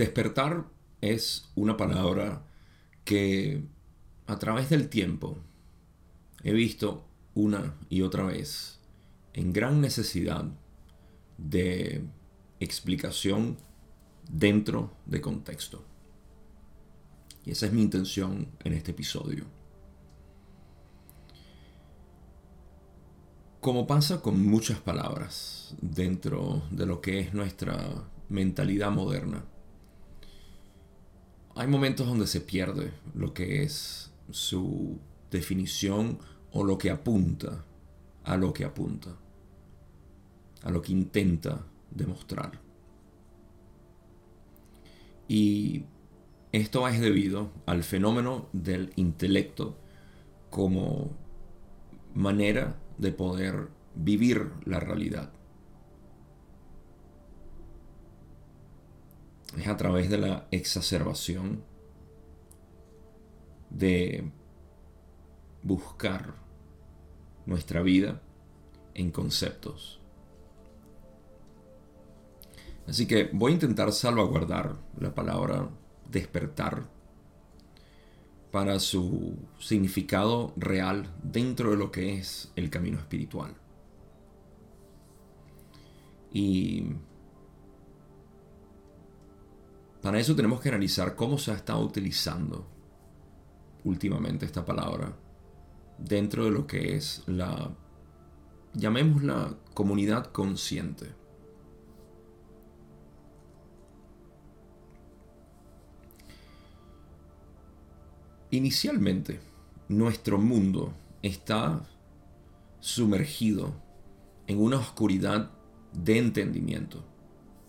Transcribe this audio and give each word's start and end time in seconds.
Despertar 0.00 0.64
es 1.02 1.50
una 1.54 1.76
palabra 1.76 2.42
que 3.04 3.66
a 4.26 4.38
través 4.38 4.70
del 4.70 4.88
tiempo 4.88 5.36
he 6.42 6.54
visto 6.54 7.06
una 7.34 7.76
y 7.90 8.00
otra 8.00 8.22
vez 8.24 8.80
en 9.34 9.52
gran 9.52 9.82
necesidad 9.82 10.46
de 11.36 12.02
explicación 12.60 13.58
dentro 14.26 14.90
de 15.04 15.20
contexto. 15.20 15.84
Y 17.44 17.50
esa 17.50 17.66
es 17.66 17.72
mi 17.74 17.82
intención 17.82 18.48
en 18.64 18.72
este 18.72 18.92
episodio. 18.92 19.44
Como 23.60 23.86
pasa 23.86 24.22
con 24.22 24.42
muchas 24.46 24.80
palabras 24.80 25.74
dentro 25.82 26.62
de 26.70 26.86
lo 26.86 27.02
que 27.02 27.20
es 27.20 27.34
nuestra 27.34 28.08
mentalidad 28.30 28.92
moderna, 28.92 29.44
hay 31.60 31.66
momentos 31.66 32.06
donde 32.06 32.26
se 32.26 32.40
pierde 32.40 32.90
lo 33.14 33.34
que 33.34 33.62
es 33.62 34.10
su 34.30 34.98
definición 35.30 36.18
o 36.52 36.64
lo 36.64 36.78
que 36.78 36.90
apunta 36.90 37.66
a 38.24 38.38
lo 38.38 38.54
que 38.54 38.64
apunta, 38.64 39.10
a 40.62 40.70
lo 40.70 40.80
que 40.80 40.92
intenta 40.92 41.66
demostrar. 41.90 42.58
Y 45.28 45.84
esto 46.52 46.88
es 46.88 46.98
debido 46.98 47.50
al 47.66 47.84
fenómeno 47.84 48.48
del 48.54 48.94
intelecto 48.96 49.76
como 50.48 51.10
manera 52.14 52.78
de 52.96 53.12
poder 53.12 53.68
vivir 53.94 54.50
la 54.64 54.80
realidad. 54.80 55.30
Es 59.58 59.66
a 59.66 59.76
través 59.76 60.08
de 60.08 60.18
la 60.18 60.46
exacerbación 60.50 61.64
de 63.70 64.30
buscar 65.62 66.34
nuestra 67.46 67.82
vida 67.82 68.20
en 68.94 69.10
conceptos. 69.10 70.00
Así 72.86 73.06
que 73.06 73.30
voy 73.32 73.52
a 73.52 73.54
intentar 73.54 73.92
salvaguardar 73.92 74.76
la 74.98 75.14
palabra 75.14 75.68
despertar 76.10 76.88
para 78.50 78.80
su 78.80 79.36
significado 79.60 80.52
real 80.56 81.06
dentro 81.22 81.70
de 81.70 81.76
lo 81.76 81.92
que 81.92 82.14
es 82.14 82.50
el 82.56 82.68
camino 82.68 82.98
espiritual. 82.98 83.54
Y 86.32 86.94
para 90.02 90.18
eso 90.18 90.34
tenemos 90.34 90.60
que 90.60 90.68
analizar 90.68 91.14
cómo 91.14 91.38
se 91.38 91.50
ha 91.50 91.54
estado 91.54 91.80
utilizando 91.80 92.66
últimamente 93.84 94.46
esta 94.46 94.64
palabra 94.64 95.14
dentro 95.98 96.44
de 96.44 96.50
lo 96.50 96.66
que 96.66 96.96
es 96.96 97.22
la, 97.26 97.70
llamémosla, 98.74 99.54
comunidad 99.74 100.26
consciente. 100.32 101.06
Inicialmente, 108.52 109.40
nuestro 109.88 110.38
mundo 110.38 110.92
está 111.22 111.82
sumergido 112.80 113.74
en 114.46 114.60
una 114.60 114.78
oscuridad 114.78 115.50
de 115.92 116.18
entendimiento, 116.18 117.04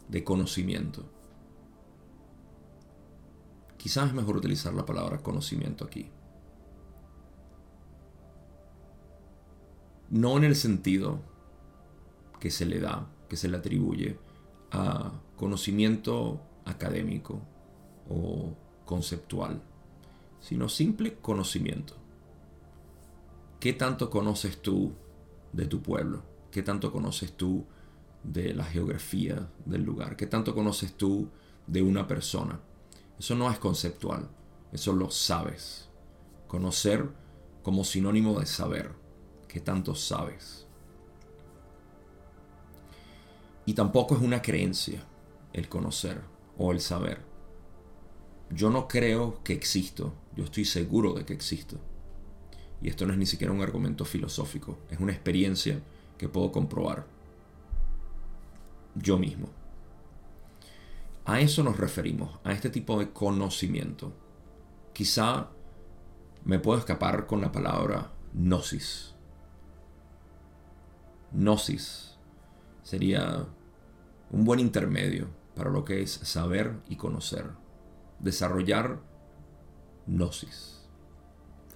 de 0.07 0.23
conocimiento. 0.23 1.10
Quizás 3.81 4.09
es 4.09 4.13
mejor 4.13 4.37
utilizar 4.37 4.73
la 4.73 4.85
palabra 4.85 5.17
conocimiento 5.19 5.85
aquí. 5.85 6.09
No 10.09 10.37
en 10.37 10.43
el 10.43 10.55
sentido 10.55 11.19
que 12.39 12.51
se 12.51 12.65
le 12.65 12.79
da, 12.79 13.07
que 13.29 13.37
se 13.37 13.47
le 13.47 13.57
atribuye 13.57 14.19
a 14.71 15.11
conocimiento 15.37 16.41
académico 16.65 17.39
o 18.09 18.53
conceptual 18.85 19.61
sino 20.41 20.67
simple 20.67 21.17
conocimiento. 21.21 21.95
¿Qué 23.59 23.73
tanto 23.73 24.09
conoces 24.09 24.61
tú 24.61 24.93
de 25.53 25.67
tu 25.67 25.81
pueblo? 25.81 26.23
¿Qué 26.49 26.63
tanto 26.63 26.91
conoces 26.91 27.33
tú 27.37 27.65
de 28.23 28.53
la 28.53 28.65
geografía 28.65 29.49
del 29.65 29.83
lugar? 29.83 30.17
¿Qué 30.17 30.25
tanto 30.25 30.53
conoces 30.55 30.93
tú 30.97 31.29
de 31.67 31.83
una 31.83 32.07
persona? 32.07 32.59
Eso 33.21 33.35
no 33.35 33.51
es 33.51 33.59
conceptual, 33.59 34.27
eso 34.71 34.93
lo 34.93 35.11
sabes. 35.11 35.87
Conocer 36.47 37.07
como 37.61 37.83
sinónimo 37.83 38.39
de 38.39 38.47
saber. 38.47 38.93
¿Qué 39.47 39.59
tanto 39.59 39.93
sabes? 39.93 40.65
Y 43.67 43.73
tampoco 43.73 44.15
es 44.15 44.21
una 44.23 44.41
creencia 44.41 45.05
el 45.53 45.69
conocer 45.69 46.19
o 46.57 46.71
el 46.71 46.81
saber. 46.81 47.21
Yo 48.49 48.71
no 48.71 48.87
creo 48.87 49.43
que 49.43 49.53
existo, 49.53 50.15
yo 50.35 50.45
estoy 50.45 50.65
seguro 50.65 51.13
de 51.13 51.23
que 51.23 51.33
existo. 51.33 51.77
Y 52.81 52.89
esto 52.89 53.05
no 53.05 53.13
es 53.13 53.19
ni 53.19 53.27
siquiera 53.27 53.53
un 53.53 53.61
argumento 53.61 54.03
filosófico, 54.03 54.79
es 54.89 54.99
una 54.99 55.11
experiencia 55.11 55.79
que 56.17 56.27
puedo 56.27 56.51
comprobar 56.51 57.05
yo 58.95 59.19
mismo. 59.19 59.60
A 61.31 61.39
eso 61.39 61.63
nos 61.63 61.77
referimos, 61.77 62.39
a 62.43 62.51
este 62.51 62.69
tipo 62.69 62.99
de 62.99 63.13
conocimiento. 63.13 64.11
Quizá 64.91 65.47
me 66.43 66.59
puedo 66.59 66.77
escapar 66.77 67.25
con 67.25 67.39
la 67.39 67.53
palabra 67.53 68.11
gnosis. 68.33 69.15
Gnosis 71.31 72.17
sería 72.83 73.47
un 74.29 74.43
buen 74.43 74.59
intermedio 74.59 75.29
para 75.55 75.69
lo 75.69 75.85
que 75.85 76.01
es 76.01 76.11
saber 76.11 76.81
y 76.89 76.97
conocer. 76.97 77.45
Desarrollar 78.19 78.99
gnosis. 80.07 80.81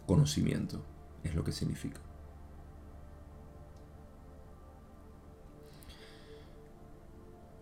Conocimiento 0.05 0.83
es 1.23 1.33
lo 1.33 1.45
que 1.45 1.53
significa. 1.53 2.01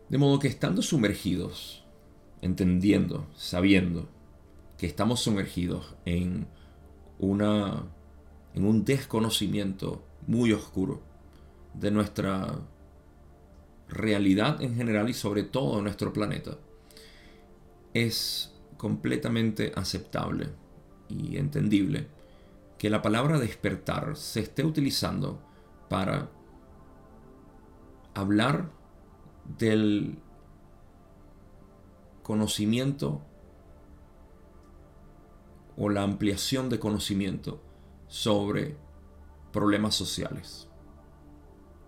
De 0.10 0.18
modo 0.18 0.40
que 0.40 0.48
estando 0.48 0.82
sumergidos, 0.82 1.83
entendiendo, 2.44 3.28
sabiendo 3.36 4.10
que 4.78 4.86
estamos 4.86 5.22
sumergidos 5.22 5.96
en 6.06 6.46
una 7.20 7.84
en 8.54 8.66
un 8.66 8.86
desconocimiento 8.86 10.04
muy 10.28 10.52
oscuro 10.52 11.02
de 11.74 11.90
nuestra 11.90 12.60
realidad 13.90 14.62
en 14.62 14.76
general 14.76 15.10
y 15.10 15.14
sobre 15.14 15.44
todo 15.44 15.78
de 15.78 15.84
nuestro 15.84 16.14
planeta, 16.14 16.58
es 17.94 18.54
completamente 18.78 19.72
aceptable 19.76 20.50
y 21.10 21.38
entendible 21.38 22.08
que 22.78 22.90
la 22.90 23.02
palabra 23.02 23.40
despertar 23.40 24.16
se 24.18 24.42
esté 24.42 24.64
utilizando 24.64 25.42
para 25.90 26.30
hablar 28.14 28.70
del 29.58 30.18
conocimiento 32.24 33.22
o 35.78 35.90
la 35.90 36.04
ampliación 36.04 36.70
de 36.70 36.80
conocimiento 36.80 37.62
sobre 38.08 38.78
problemas 39.52 39.96
sociales, 39.96 40.68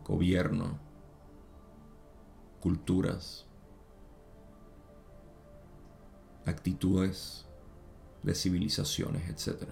gobierno, 0.04 0.80
culturas, 2.60 3.46
actitudes 6.46 7.46
de 8.24 8.36
civilizaciones, 8.36 9.30
etc. 9.30 9.70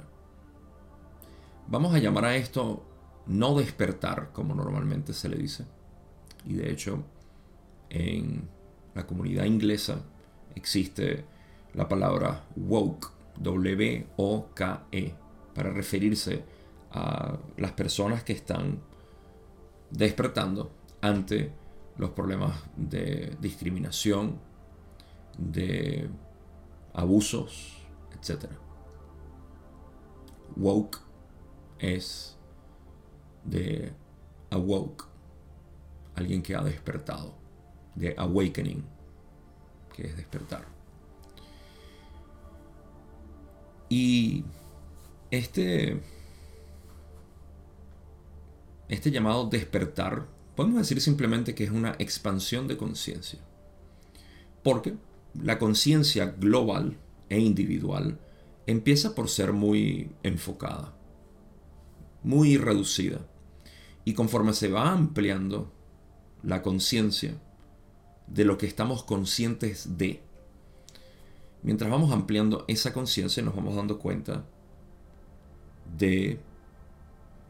Vamos 1.68 1.94
a 1.94 2.00
llamar 2.00 2.26
a 2.26 2.36
esto 2.36 2.86
no 3.26 3.56
despertar, 3.56 4.32
como 4.32 4.54
normalmente 4.54 5.14
se 5.14 5.30
le 5.30 5.38
dice. 5.38 5.66
Y 6.46 6.54
de 6.54 6.72
hecho, 6.72 7.04
en 7.90 8.50
la 8.94 9.08
comunidad 9.08 9.46
inglesa 9.46 10.04
existe 10.56 11.26
la 11.74 11.88
palabra 11.88 12.46
woke, 12.56 13.12
W-O-K-E, 13.38 15.14
para 15.54 15.72
referirse 15.72 16.44
a 16.92 17.38
las 17.58 17.72
personas 17.72 18.24
que 18.24 18.34
están 18.34 18.80
despertando 19.90 20.72
ante 21.02 21.52
los 21.98 22.12
problemas 22.12 22.64
de 22.76 23.36
discriminación, 23.40 24.40
de 25.38 26.10
abusos, 26.94 27.78
etc. 28.14 28.46
Woke 30.56 31.00
es 31.80 32.38
de 33.44 33.94
awoke, 34.50 35.06
alguien 36.16 36.42
que 36.42 36.56
ha 36.56 36.64
despertado, 36.64 37.36
de 37.96 38.16
awakening, 38.18 38.84
que 39.94 40.08
es 40.08 40.18
despertar. 40.18 40.66
Y 43.90 44.44
este, 45.32 46.02
este 48.90 49.12
llamado 49.12 49.48
despertar, 49.48 50.28
podemos 50.56 50.80
decir 50.80 51.00
simplemente 51.00 51.56
que 51.56 51.64
es 51.64 51.72
una 51.72 51.96
expansión 52.00 52.68
de 52.68 52.78
conciencia. 52.78 53.40
Porque 54.64 54.96
la 55.34 55.60
conciencia 55.60 56.26
global 56.26 56.98
e 57.30 57.40
individual 57.40 58.20
empieza 58.66 59.14
por 59.16 59.30
ser 59.30 59.54
muy 59.54 60.12
enfocada, 60.24 60.94
muy 62.24 62.58
reducida. 62.58 63.20
Y 64.06 64.14
conforme 64.14 64.54
se 64.54 64.70
va 64.70 64.92
ampliando 64.92 65.72
la 66.42 66.62
conciencia 66.62 67.36
de 68.34 68.46
lo 68.46 68.58
que 68.58 68.66
estamos 68.66 69.04
conscientes 69.04 69.98
de, 69.98 70.22
mientras 71.62 71.90
vamos 71.90 72.12
ampliando 72.12 72.66
esa 72.68 72.92
conciencia 72.92 73.44
nos 73.44 73.56
vamos 73.56 73.76
dando 73.76 74.00
cuenta 74.00 74.44
de 75.98 76.40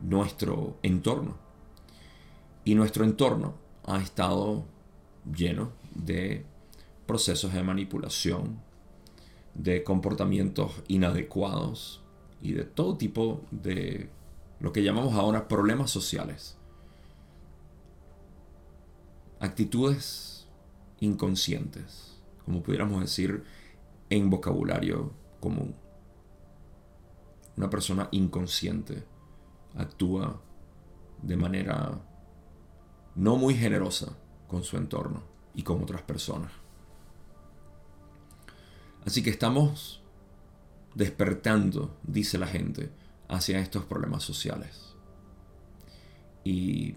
nuestro 0.02 0.78
entorno. 0.84 1.38
Y 2.66 2.76
nuestro 2.76 3.06
entorno 3.06 3.56
ha 3.86 4.02
estado 4.02 4.66
lleno 5.36 5.72
de 5.96 6.46
procesos 7.06 7.54
de 7.54 7.64
manipulación, 7.64 8.60
de 9.54 9.84
comportamientos 9.84 10.72
inadecuados 10.88 12.02
y 12.42 12.54
de 12.54 12.64
todo 12.66 12.98
tipo 12.98 13.42
de 13.52 14.10
lo 14.60 14.74
que 14.74 14.84
llamamos 14.84 15.14
ahora 15.14 15.48
problemas 15.48 15.92
sociales. 15.92 16.58
Actitudes 19.40 20.33
inconscientes, 21.04 22.22
como 22.46 22.64
pudiéramos 22.64 23.02
decir 23.02 23.44
en 24.10 24.30
vocabulario 24.30 25.14
común. 25.40 25.76
Una 27.58 27.70
persona 27.70 28.08
inconsciente 28.12 29.04
actúa 29.76 30.42
de 31.22 31.36
manera 31.36 32.02
no 33.16 33.36
muy 33.36 33.56
generosa 33.56 34.18
con 34.48 34.64
su 34.64 34.78
entorno 34.78 35.24
y 35.54 35.64
con 35.64 35.84
otras 35.84 36.02
personas. 36.02 36.52
Así 39.06 39.22
que 39.22 39.30
estamos 39.30 40.02
despertando, 40.96 41.98
dice 42.04 42.38
la 42.38 42.48
gente, 42.48 42.92
hacia 43.28 43.60
estos 43.60 43.84
problemas 43.86 44.24
sociales. 44.24 44.96
Y 46.44 46.96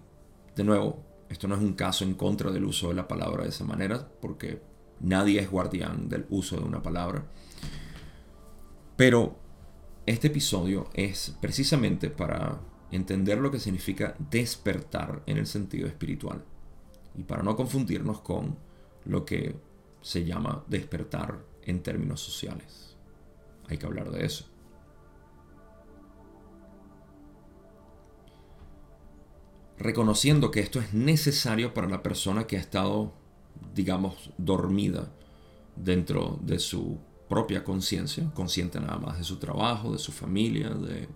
de 0.55 0.65
nuevo, 0.65 1.05
esto 1.29 1.49
no 1.49 1.57
es 1.57 1.61
un 1.61 1.75
caso 1.75 2.05
en 2.05 2.15
contra 2.15 2.51
del 2.51 2.65
uso 2.65 2.89
de 2.89 2.95
la 2.95 3.09
palabra 3.09 3.43
de 3.43 3.51
esa 3.51 3.65
manera, 3.65 4.09
porque 4.21 4.63
nadie 5.01 5.41
es 5.41 5.51
guardián 5.51 6.09
del 6.09 6.27
uso 6.31 6.57
de 6.57 6.65
una 6.65 6.83
palabra. 6.83 7.25
Pero 8.97 9.37
este 10.07 10.29
episodio 10.29 10.89
es 10.95 11.37
precisamente 11.41 12.11
para 12.11 12.61
entender 12.91 13.39
lo 13.39 13.51
que 13.51 13.59
significa 13.59 14.15
despertar 14.19 15.23
en 15.27 15.39
el 15.39 15.47
sentido 15.47 15.87
espiritual 15.87 16.45
y 17.17 17.25
para 17.25 17.43
no 17.43 17.57
confundirnos 17.57 18.21
con 18.21 18.57
lo 19.05 19.25
que 19.25 19.57
se 20.01 20.25
llama 20.25 20.65
despertar 20.69 21.45
en 21.63 21.83
términos 21.83 22.21
sociales. 22.21 22.97
Hay 23.69 23.79
que 23.79 23.87
hablar 23.87 24.11
de 24.11 24.25
eso. 24.25 24.47
Reconociendo 29.79 30.51
que 30.51 30.61
esto 30.61 30.81
es 30.81 30.95
necesario 30.95 31.75
para 31.75 31.89
la 31.89 32.03
persona 32.03 32.47
que 32.47 32.57
ha 32.57 32.61
estado, 32.61 33.13
digamos, 33.75 34.31
dormida 34.39 35.13
dentro 35.77 36.39
de 36.43 36.59
su 36.59 36.99
propia 37.29 37.63
conciencia, 37.63 38.31
consciente 38.35 38.81
nada 38.81 38.99
más 38.99 39.19
de 39.19 39.25
su 39.25 39.37
trabajo, 39.37 39.93
de 39.93 39.99
su 39.99 40.13
familia, 40.13 40.71
de 40.71 41.09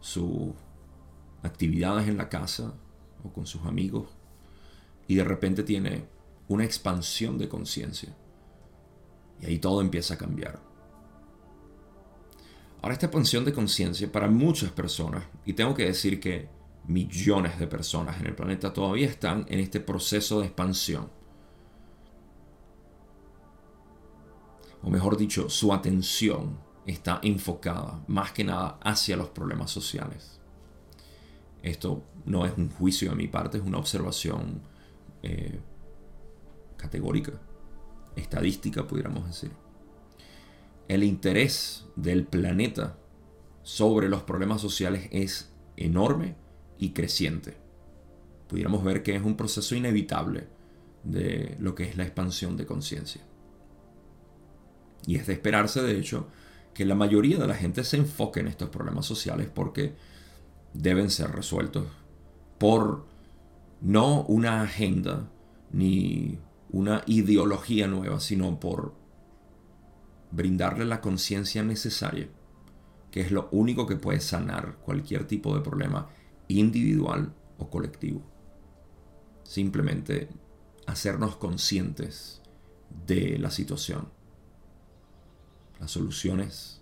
sus 0.00 0.52
actividades 1.42 2.08
en 2.08 2.18
la 2.18 2.28
casa 2.28 2.74
o 3.24 3.32
con 3.32 3.46
sus 3.46 3.64
amigos, 3.64 4.08
y 5.08 5.14
de 5.14 5.24
repente 5.24 5.62
tiene 5.62 6.04
una 6.48 6.64
expansión 6.64 7.38
de 7.38 7.48
conciencia 7.48 8.14
y 9.40 9.46
ahí 9.46 9.58
todo 9.58 9.80
empieza 9.80 10.14
a 10.14 10.18
cambiar. 10.18 10.60
Ahora 12.82 12.94
esta 12.94 13.06
expansión 13.06 13.44
de 13.44 13.52
conciencia 13.52 14.10
para 14.10 14.28
muchas 14.28 14.70
personas, 14.70 15.24
y 15.44 15.54
tengo 15.54 15.74
que 15.74 15.86
decir 15.86 16.20
que 16.20 16.48
millones 16.86 17.58
de 17.58 17.66
personas 17.66 18.20
en 18.20 18.26
el 18.26 18.34
planeta 18.34 18.72
todavía 18.72 19.06
están 19.06 19.44
en 19.48 19.60
este 19.60 19.80
proceso 19.80 20.40
de 20.40 20.46
expansión. 20.46 21.10
O 24.82 24.90
mejor 24.90 25.16
dicho, 25.16 25.50
su 25.50 25.72
atención 25.72 26.58
está 26.86 27.18
enfocada 27.22 28.04
más 28.06 28.32
que 28.32 28.44
nada 28.44 28.78
hacia 28.82 29.16
los 29.16 29.30
problemas 29.30 29.70
sociales. 29.70 30.40
Esto 31.62 32.04
no 32.24 32.46
es 32.46 32.56
un 32.56 32.70
juicio 32.70 33.10
de 33.10 33.16
mi 33.16 33.26
parte, 33.26 33.58
es 33.58 33.64
una 33.64 33.78
observación 33.78 34.62
eh, 35.22 35.58
categórica 36.76 37.32
estadística, 38.14 38.86
pudiéramos 38.86 39.26
decir. 39.26 39.50
El 40.88 41.02
interés 41.02 41.86
del 41.96 42.24
planeta 42.24 42.96
sobre 43.62 44.08
los 44.08 44.22
problemas 44.22 44.60
sociales 44.60 45.08
es 45.10 45.52
enorme 45.76 46.36
y 46.78 46.90
creciente. 46.90 47.56
Pudiéramos 48.48 48.84
ver 48.84 49.02
que 49.02 49.16
es 49.16 49.22
un 49.22 49.36
proceso 49.36 49.74
inevitable 49.74 50.48
de 51.04 51.56
lo 51.60 51.74
que 51.74 51.84
es 51.84 51.96
la 51.96 52.04
expansión 52.04 52.56
de 52.56 52.66
conciencia. 52.66 53.22
Y 55.06 55.16
es 55.16 55.26
de 55.26 55.34
esperarse, 55.34 55.82
de 55.82 55.98
hecho, 55.98 56.28
que 56.74 56.84
la 56.84 56.94
mayoría 56.94 57.38
de 57.38 57.46
la 57.46 57.54
gente 57.54 57.84
se 57.84 57.96
enfoque 57.96 58.40
en 58.40 58.48
estos 58.48 58.68
problemas 58.68 59.06
sociales 59.06 59.48
porque 59.52 59.94
deben 60.74 61.10
ser 61.10 61.30
resueltos 61.30 61.86
por 62.58 63.06
no 63.80 64.22
una 64.22 64.62
agenda 64.62 65.30
ni 65.72 66.38
una 66.70 67.02
ideología 67.06 67.86
nueva, 67.86 68.20
sino 68.20 68.58
por 68.58 68.94
brindarle 70.30 70.84
la 70.84 71.00
conciencia 71.00 71.62
necesaria, 71.62 72.28
que 73.10 73.20
es 73.20 73.30
lo 73.30 73.48
único 73.52 73.86
que 73.86 73.96
puede 73.96 74.20
sanar 74.20 74.76
cualquier 74.84 75.26
tipo 75.26 75.54
de 75.54 75.62
problema 75.62 76.08
individual 76.48 77.32
o 77.58 77.68
colectivo. 77.68 78.22
Simplemente 79.44 80.28
hacernos 80.86 81.36
conscientes 81.36 82.40
de 83.06 83.38
la 83.38 83.50
situación. 83.50 84.08
Las 85.80 85.90
soluciones 85.90 86.80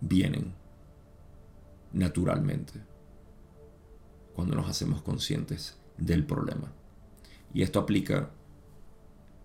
vienen 0.00 0.54
naturalmente 1.92 2.80
cuando 4.34 4.54
nos 4.54 4.68
hacemos 4.68 5.02
conscientes 5.02 5.76
del 5.96 6.26
problema. 6.26 6.72
Y 7.52 7.62
esto 7.62 7.78
aplica 7.80 8.30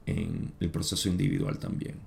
en 0.06 0.54
el 0.60 0.72
proceso 0.72 1.10
individual 1.10 1.60
también. 1.60 2.00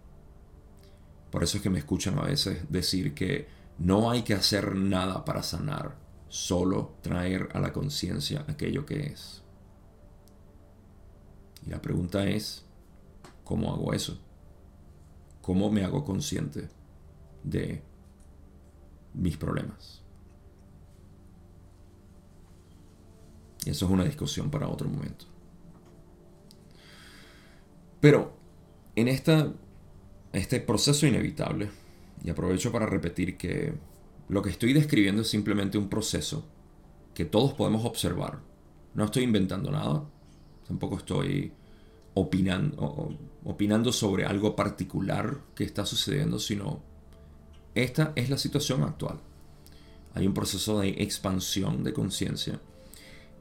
Por 1.30 1.42
eso 1.42 1.56
es 1.56 1.62
que 1.62 1.70
me 1.70 1.78
escuchan 1.78 2.18
a 2.18 2.22
veces 2.22 2.64
decir 2.68 3.14
que 3.14 3.46
no 3.78 4.10
hay 4.10 4.22
que 4.22 4.34
hacer 4.34 4.74
nada 4.74 5.24
para 5.24 5.42
sanar, 5.42 5.96
solo 6.28 6.94
traer 7.02 7.48
a 7.52 7.60
la 7.60 7.72
conciencia 7.72 8.44
aquello 8.48 8.86
que 8.86 9.06
es. 9.06 9.42
Y 11.66 11.70
la 11.70 11.80
pregunta 11.80 12.24
es, 12.26 12.64
¿cómo 13.44 13.72
hago 13.72 13.92
eso? 13.92 14.18
¿Cómo 15.40 15.70
me 15.70 15.84
hago 15.84 16.04
consciente 16.04 16.68
de 17.42 17.82
mis 19.14 19.36
problemas? 19.36 20.02
Y 23.64 23.70
eso 23.70 23.86
es 23.86 23.92
una 23.92 24.04
discusión 24.04 24.50
para 24.50 24.68
otro 24.68 24.88
momento. 24.88 25.26
Pero 28.00 28.32
en 28.96 29.08
esta, 29.08 29.52
este 30.32 30.60
proceso 30.60 31.06
inevitable, 31.06 31.70
y 32.24 32.30
aprovecho 32.30 32.72
para 32.72 32.86
repetir 32.86 33.36
que 33.36 33.74
lo 34.28 34.42
que 34.42 34.50
estoy 34.50 34.72
describiendo 34.72 35.22
es 35.22 35.28
simplemente 35.28 35.78
un 35.78 35.88
proceso 35.88 36.46
que 37.14 37.24
todos 37.24 37.52
podemos 37.54 37.84
observar. 37.84 38.40
No 38.94 39.04
estoy 39.04 39.24
inventando 39.24 39.70
nada, 39.70 40.04
tampoco 40.66 40.96
estoy 40.98 41.52
opinando, 42.14 43.92
sobre 43.92 44.24
algo 44.26 44.54
particular 44.54 45.40
que 45.54 45.64
está 45.64 45.84
sucediendo, 45.86 46.38
sino 46.38 46.82
esta 47.74 48.12
es 48.16 48.30
la 48.30 48.38
situación 48.38 48.82
actual. 48.82 49.18
Hay 50.14 50.26
un 50.26 50.34
proceso 50.34 50.80
de 50.80 50.90
expansión 51.02 51.82
de 51.82 51.92
conciencia 51.94 52.60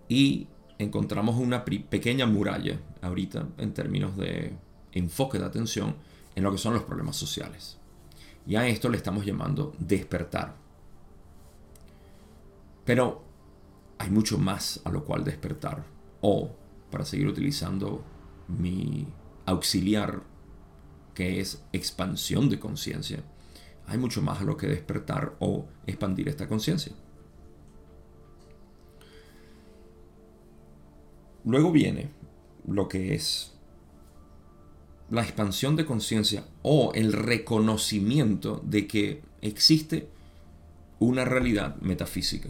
y 0.08 0.48
encontramos 0.80 1.36
una 1.36 1.66
pequeña 1.66 2.26
muralla 2.26 2.80
ahorita 3.02 3.50
en 3.58 3.74
términos 3.74 4.16
de 4.18 4.54
enfoque 4.94 5.38
de 5.38 5.46
atención 5.46 5.96
en 6.36 6.44
lo 6.44 6.52
que 6.52 6.58
son 6.58 6.74
los 6.74 6.84
problemas 6.84 7.18
sociales. 7.18 7.81
Y 8.46 8.56
a 8.56 8.68
esto 8.68 8.90
le 8.90 8.98
estamos 8.98 9.26
llamando 9.26 9.74
despertar. 9.78 10.56
Pero 12.86 13.24
hay 13.98 14.10
mucho 14.10 14.38
más 14.38 14.82
a 14.84 14.90
lo 14.90 15.06
cual 15.06 15.24
despertar. 15.24 15.86
O, 16.22 16.52
para 16.90 17.06
seguir 17.06 17.28
utilizando 17.28 18.04
mi 18.48 19.08
auxiliar, 19.46 20.24
que 21.14 21.40
es 21.40 21.64
expansión 21.72 22.50
de 22.50 22.60
conciencia, 22.60 23.24
hay 23.88 23.98
mucho 23.98 24.22
más 24.22 24.42
a 24.42 24.44
lo 24.44 24.58
que 24.58 24.68
despertar 24.68 25.36
o 25.40 25.66
expandir 25.86 26.30
esta 26.30 26.48
conciencia. 26.48 26.94
Luego 31.44 31.72
viene 31.72 32.12
lo 32.68 32.88
que 32.88 33.16
es 33.16 33.51
la 35.12 35.22
expansión 35.22 35.76
de 35.76 35.86
conciencia 35.86 36.46
o 36.64 36.94
el 36.96 37.12
reconocimiento 37.12 38.62
de 38.66 38.88
que 38.88 39.22
existe 39.42 40.10
una 41.00 41.26
realidad 41.26 41.76
metafísica. 41.82 42.50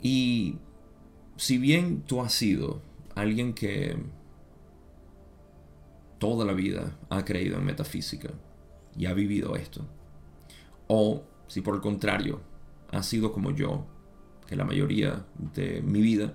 Y 0.00 0.56
si 1.36 1.58
bien 1.58 2.02
tú 2.02 2.20
has 2.20 2.32
sido 2.32 2.80
alguien 3.16 3.54
que 3.54 3.96
toda 6.18 6.44
la 6.44 6.52
vida 6.52 6.96
ha 7.10 7.24
creído 7.24 7.58
en 7.58 7.64
metafísica 7.64 8.30
y 8.96 9.06
ha 9.06 9.14
vivido 9.14 9.56
esto, 9.56 9.84
o 10.86 11.24
si 11.48 11.60
por 11.60 11.74
el 11.74 11.80
contrario 11.80 12.40
has 12.92 13.06
sido 13.06 13.32
como 13.32 13.50
yo, 13.50 13.84
que 14.46 14.54
la 14.54 14.64
mayoría 14.64 15.24
de 15.54 15.82
mi 15.82 16.02
vida 16.02 16.34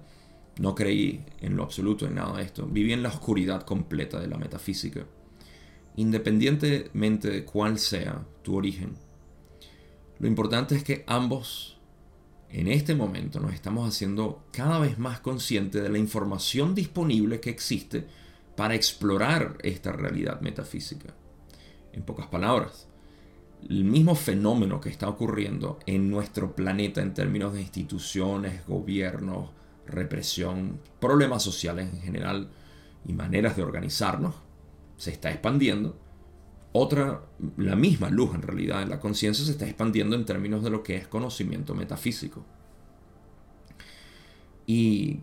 no 0.59 0.75
creí 0.75 1.23
en 1.39 1.55
lo 1.55 1.63
absoluto 1.63 2.05
en 2.05 2.15
nada 2.15 2.37
de 2.37 2.43
esto, 2.43 2.67
viví 2.67 2.91
en 2.91 3.01
la 3.01 3.09
oscuridad 3.09 3.63
completa 3.63 4.19
de 4.19 4.27
la 4.27 4.37
metafísica, 4.37 5.05
independientemente 5.95 7.29
de 7.29 7.45
cuál 7.45 7.79
sea 7.79 8.25
tu 8.43 8.57
origen. 8.57 8.97
Lo 10.19 10.27
importante 10.27 10.75
es 10.75 10.83
que 10.83 11.05
ambos 11.07 11.77
en 12.49 12.67
este 12.67 12.93
momento 12.93 13.39
nos 13.39 13.53
estamos 13.53 13.87
haciendo 13.87 14.43
cada 14.51 14.79
vez 14.79 14.99
más 14.99 15.21
conscientes 15.21 15.81
de 15.81 15.89
la 15.89 15.97
información 15.97 16.75
disponible 16.75 17.39
que 17.39 17.51
existe 17.51 18.05
para 18.57 18.75
explorar 18.75 19.57
esta 19.63 19.93
realidad 19.93 20.41
metafísica. 20.41 21.13
En 21.93 22.03
pocas 22.03 22.27
palabras, 22.27 22.89
el 23.69 23.85
mismo 23.85 24.13
fenómeno 24.13 24.81
que 24.81 24.89
está 24.89 25.07
ocurriendo 25.07 25.79
en 25.85 26.09
nuestro 26.09 26.53
planeta 26.53 27.01
en 27.01 27.13
términos 27.13 27.53
de 27.53 27.61
instituciones, 27.61 28.67
gobiernos, 28.67 29.51
represión, 29.89 30.79
problemas 30.99 31.43
sociales 31.43 31.89
en 31.93 32.01
general 32.01 32.49
y 33.05 33.13
maneras 33.13 33.55
de 33.55 33.63
organizarnos, 33.63 34.35
se 34.97 35.11
está 35.11 35.31
expandiendo. 35.31 35.97
Otra, 36.71 37.21
la 37.57 37.75
misma 37.75 38.09
luz 38.09 38.35
en 38.35 38.41
realidad 38.43 38.83
en 38.83 38.89
la 38.89 38.99
conciencia 38.99 39.45
se 39.45 39.51
está 39.51 39.65
expandiendo 39.65 40.15
en 40.15 40.25
términos 40.25 40.63
de 40.63 40.69
lo 40.69 40.83
que 40.83 40.95
es 40.95 41.07
conocimiento 41.07 41.73
metafísico. 41.73 42.45
Y 44.67 45.21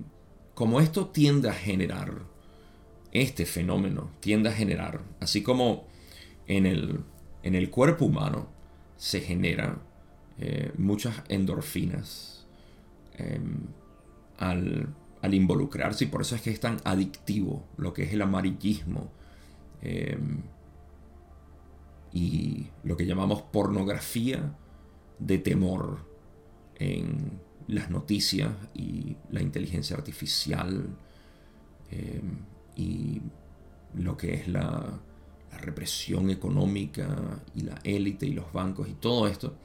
como 0.55 0.81
esto 0.81 1.07
tiende 1.09 1.49
a 1.49 1.53
generar, 1.53 2.23
este 3.13 3.47
fenómeno 3.47 4.11
tiende 4.21 4.49
a 4.49 4.53
generar, 4.53 5.03
así 5.21 5.43
como 5.43 5.87
en 6.47 6.67
el, 6.67 7.01
en 7.43 7.55
el 7.55 7.71
cuerpo 7.71 8.07
humano 8.07 8.49
se 8.97 9.21
genera 9.21 9.79
eh, 10.39 10.73
muchas 10.77 11.23
endorfinas 11.29 12.47
em, 13.15 13.67
al, 14.38 14.95
involucrarse 15.28 16.05
y 16.05 16.07
por 16.07 16.23
eso 16.23 16.37
es 16.37 16.43
que 16.43 16.50
es 16.50 16.61
tan 16.61 16.76
adictivo 16.85 17.64
lo 17.76 17.93
que 17.93 18.05
es 18.05 18.12
el 18.12 18.23
amarillismo 18.23 19.11
em, 19.83 20.43
y 22.12 22.69
lo 22.85 22.97
que 22.97 23.07
llamamos 23.07 23.43
pornografía 23.43 24.55
de 25.19 25.38
temor 25.38 26.07
en 26.76 27.40
las 27.66 27.90
noticias 27.90 28.52
y 28.73 29.16
la 29.31 29.43
inteligencia 29.43 29.97
artificial 29.97 30.97
em, 31.90 32.38
y 32.76 33.21
lo 33.95 34.16
que 34.16 34.35
es 34.35 34.49
la, 34.49 35.00
represión 35.59 36.28
económica 36.28 37.40
y 37.55 37.62
la 37.62 37.81
élite 37.83 38.26
y 38.26 38.33
los 38.35 38.52
bancos 38.52 38.90
y 38.90 38.93
todo 38.93 39.26
esto, 39.26 39.57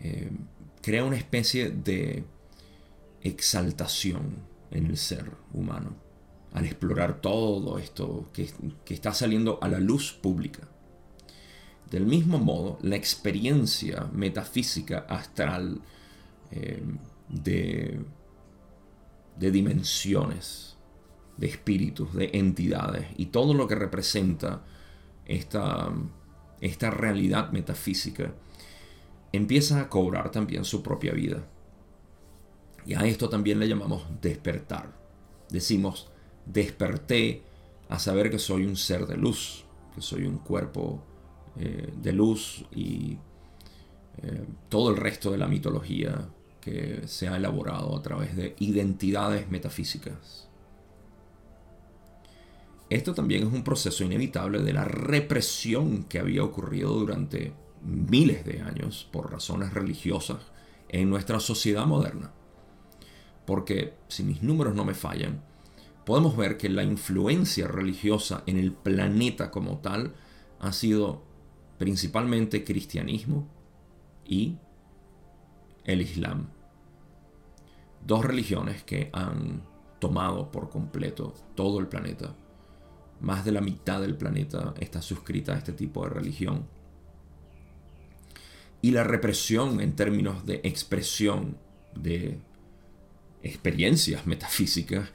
em, 0.00 0.38
crea 0.82 1.04
una 1.04 1.16
especie 1.16 1.70
de 1.70 2.24
exaltación 3.22 4.36
en 4.70 4.86
el 4.86 4.96
ser 4.96 5.30
humano 5.52 5.94
al 6.52 6.66
explorar 6.66 7.20
todo 7.20 7.78
esto 7.78 8.28
que, 8.32 8.50
está 8.88 9.14
saliendo 9.14 9.58
a 9.62 9.68
la 9.68 9.80
luz 9.80 10.12
pública. 10.12 10.68
Del 11.90 12.06
mismo 12.06 12.38
modo, 12.38 12.78
la 12.82 12.96
experiencia 12.96 14.08
metafísica 14.12 15.06
astral 15.08 15.80
eh, 16.50 16.82
de, 17.28 18.00
de 19.38 19.50
dimensiones, 19.50 20.76
de 21.36 21.46
espíritus, 21.46 22.14
de 22.14 22.30
entidades 22.34 23.06
y 23.16 23.26
todo 23.26 23.54
lo 23.54 23.66
que 23.66 23.74
representa 23.74 24.62
esta, 25.24 25.90
esta 26.60 26.90
realidad 26.90 27.50
metafísica 27.50 28.34
empieza 29.32 29.80
a 29.80 29.88
cobrar 29.88 30.30
también 30.30 30.64
su 30.64 30.82
propia 30.82 31.12
vida. 31.12 31.46
Y 32.86 32.94
a 32.94 33.00
esto 33.00 33.28
también 33.28 33.58
le 33.58 33.68
llamamos 33.68 34.04
despertar. 34.20 34.92
Decimos, 35.48 36.10
desperté 36.46 37.42
a 37.88 37.98
saber 37.98 38.30
que 38.30 38.38
soy 38.38 38.64
un 38.64 38.76
ser 38.76 39.06
de 39.06 39.16
luz, 39.16 39.64
que 39.94 40.00
soy 40.00 40.24
un 40.24 40.38
cuerpo 40.38 41.02
eh, 41.56 41.92
de 41.94 42.12
luz 42.12 42.64
y 42.74 43.18
eh, 44.22 44.44
todo 44.68 44.90
el 44.90 44.96
resto 44.96 45.30
de 45.30 45.38
la 45.38 45.46
mitología 45.46 46.28
que 46.60 47.02
se 47.06 47.28
ha 47.28 47.36
elaborado 47.36 47.96
a 47.96 48.02
través 48.02 48.36
de 48.36 48.56
identidades 48.58 49.50
metafísicas. 49.50 50.48
Esto 52.88 53.14
también 53.14 53.46
es 53.46 53.52
un 53.52 53.64
proceso 53.64 54.04
inevitable 54.04 54.62
de 54.62 54.72
la 54.72 54.84
represión 54.84 56.04
que 56.04 56.18
había 56.18 56.44
ocurrido 56.44 56.92
durante 56.92 57.52
miles 57.82 58.44
de 58.44 58.60
años 58.60 59.08
por 59.10 59.32
razones 59.32 59.72
religiosas 59.72 60.38
en 60.88 61.08
nuestra 61.08 61.40
sociedad 61.40 61.86
moderna 61.86 62.32
porque 63.44 63.94
si 64.08 64.22
mis 64.22 64.42
números 64.42 64.74
no 64.74 64.84
me 64.84 64.94
fallan, 64.94 65.42
podemos 66.04 66.36
ver 66.36 66.56
que 66.56 66.68
la 66.68 66.82
influencia 66.82 67.68
religiosa 67.68 68.42
en 68.46 68.56
el 68.56 68.72
planeta 68.72 69.50
como 69.50 69.78
tal 69.78 70.14
ha 70.60 70.72
sido 70.72 71.22
principalmente 71.78 72.64
cristianismo 72.64 73.48
y 74.24 74.56
el 75.84 76.00
islam. 76.00 76.48
Dos 78.06 78.24
religiones 78.24 78.82
que 78.82 79.10
han 79.12 79.62
tomado 79.98 80.50
por 80.50 80.70
completo 80.70 81.34
todo 81.54 81.78
el 81.78 81.86
planeta. 81.86 82.34
Más 83.20 83.44
de 83.44 83.52
la 83.52 83.60
mitad 83.60 84.00
del 84.00 84.16
planeta 84.16 84.74
está 84.80 85.00
suscrita 85.00 85.54
a 85.54 85.58
este 85.58 85.72
tipo 85.72 86.02
de 86.04 86.10
religión. 86.10 86.66
Y 88.80 88.90
la 88.90 89.04
represión 89.04 89.80
en 89.80 89.94
términos 89.94 90.44
de 90.44 90.60
expresión 90.64 91.56
de 91.94 92.40
experiencias 93.42 94.26
metafísicas 94.26 95.08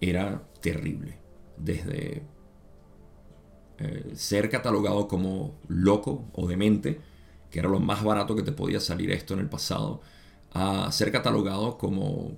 era 0.00 0.42
terrible. 0.60 1.18
Desde 1.56 2.22
eh, 3.78 4.12
ser 4.14 4.50
catalogado 4.50 5.08
como 5.08 5.58
loco 5.68 6.28
o 6.32 6.46
demente, 6.46 7.00
que 7.50 7.58
era 7.58 7.68
lo 7.68 7.80
más 7.80 8.04
barato 8.04 8.36
que 8.36 8.42
te 8.42 8.52
podía 8.52 8.80
salir 8.80 9.10
esto 9.10 9.34
en 9.34 9.40
el 9.40 9.48
pasado, 9.48 10.00
a 10.52 10.90
ser 10.92 11.12
catalogado 11.12 11.78
como 11.78 12.36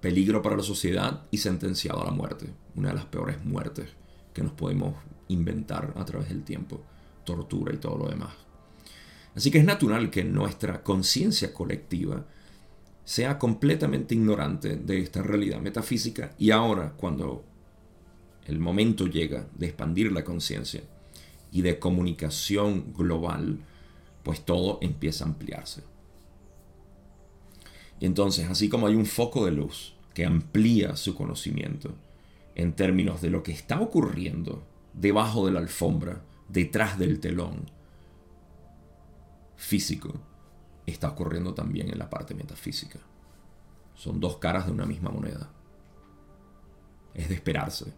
peligro 0.00 0.42
para 0.42 0.56
la 0.56 0.62
sociedad 0.62 1.26
y 1.30 1.38
sentenciado 1.38 2.02
a 2.02 2.06
la 2.06 2.10
muerte. 2.10 2.52
Una 2.74 2.88
de 2.88 2.94
las 2.96 3.06
peores 3.06 3.44
muertes 3.44 3.90
que 4.34 4.42
nos 4.42 4.52
podemos 4.52 4.94
inventar 5.28 5.94
a 5.96 6.04
través 6.04 6.28
del 6.28 6.42
tiempo. 6.42 6.82
Tortura 7.24 7.72
y 7.72 7.78
todo 7.78 7.96
lo 7.98 8.08
demás. 8.08 8.34
Así 9.34 9.50
que 9.50 9.58
es 9.58 9.64
natural 9.64 10.10
que 10.10 10.24
nuestra 10.24 10.82
conciencia 10.82 11.54
colectiva 11.54 12.26
sea 13.04 13.38
completamente 13.38 14.14
ignorante 14.14 14.76
de 14.76 15.00
esta 15.00 15.22
realidad 15.22 15.60
metafísica 15.60 16.34
y 16.38 16.50
ahora 16.50 16.92
cuando 16.96 17.44
el 18.46 18.58
momento 18.58 19.06
llega 19.06 19.46
de 19.54 19.66
expandir 19.66 20.12
la 20.12 20.24
conciencia 20.24 20.82
y 21.50 21.62
de 21.62 21.78
comunicación 21.78 22.92
global, 22.92 23.58
pues 24.22 24.44
todo 24.44 24.78
empieza 24.80 25.24
a 25.24 25.28
ampliarse. 25.28 25.82
Y 28.00 28.06
entonces, 28.06 28.48
así 28.48 28.68
como 28.68 28.86
hay 28.86 28.94
un 28.94 29.06
foco 29.06 29.44
de 29.44 29.52
luz 29.52 29.94
que 30.14 30.24
amplía 30.24 30.96
su 30.96 31.14
conocimiento 31.14 31.94
en 32.54 32.72
términos 32.72 33.20
de 33.22 33.30
lo 33.30 33.42
que 33.42 33.52
está 33.52 33.80
ocurriendo 33.80 34.64
debajo 34.92 35.46
de 35.46 35.52
la 35.52 35.60
alfombra, 35.60 36.22
detrás 36.48 36.98
del 36.98 37.20
telón 37.20 37.70
físico, 39.56 40.20
está 40.86 41.08
ocurriendo 41.08 41.54
también 41.54 41.90
en 41.90 41.98
la 41.98 42.10
parte 42.10 42.34
metafísica. 42.34 42.98
Son 43.94 44.20
dos 44.20 44.38
caras 44.38 44.66
de 44.66 44.72
una 44.72 44.86
misma 44.86 45.10
moneda. 45.10 45.50
Es 47.14 47.28
de 47.28 47.34
esperarse 47.34 47.92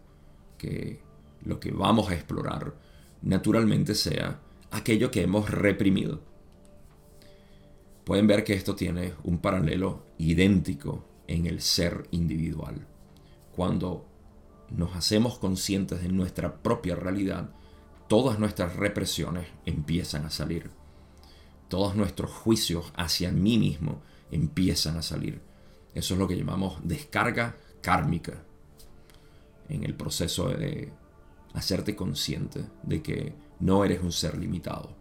que 0.57 1.01
lo 1.43 1.59
que 1.59 1.71
vamos 1.71 2.09
a 2.09 2.15
explorar 2.15 2.75
naturalmente 3.21 3.95
sea 3.95 4.39
aquello 4.71 5.11
que 5.11 5.23
hemos 5.23 5.49
reprimido. 5.49 6.21
Pueden 8.03 8.27
ver 8.27 8.43
que 8.43 8.53
esto 8.53 8.75
tiene 8.75 9.13
un 9.23 9.39
paralelo 9.39 10.03
idéntico 10.17 11.05
en 11.27 11.47
el 11.47 11.61
ser 11.61 12.07
individual. 12.11 12.85
Cuando 13.55 14.05
nos 14.69 14.95
hacemos 14.95 15.39
conscientes 15.39 16.01
de 16.01 16.09
nuestra 16.09 16.61
propia 16.61 16.95
realidad, 16.95 17.49
todas 18.07 18.37
nuestras 18.37 18.75
represiones 18.75 19.47
empiezan 19.65 20.25
a 20.25 20.29
salir. 20.29 20.69
Todos 21.67 21.95
nuestros 21.95 22.31
juicios 22.31 22.91
hacia 22.95 23.31
mí 23.31 23.57
mismo 23.57 24.01
empiezan 24.31 24.97
a 24.97 25.01
salir. 25.01 25.41
Eso 25.93 26.13
es 26.13 26.19
lo 26.19 26.27
que 26.27 26.37
llamamos 26.37 26.79
descarga 26.83 27.57
kármica 27.81 28.43
en 29.69 29.83
el 29.83 29.95
proceso 29.95 30.49
de 30.49 30.91
hacerte 31.53 31.95
consciente 31.95 32.65
de 32.83 33.01
que 33.01 33.33
no 33.59 33.83
eres 33.85 34.01
un 34.01 34.11
ser 34.11 34.37
limitado. 34.37 34.93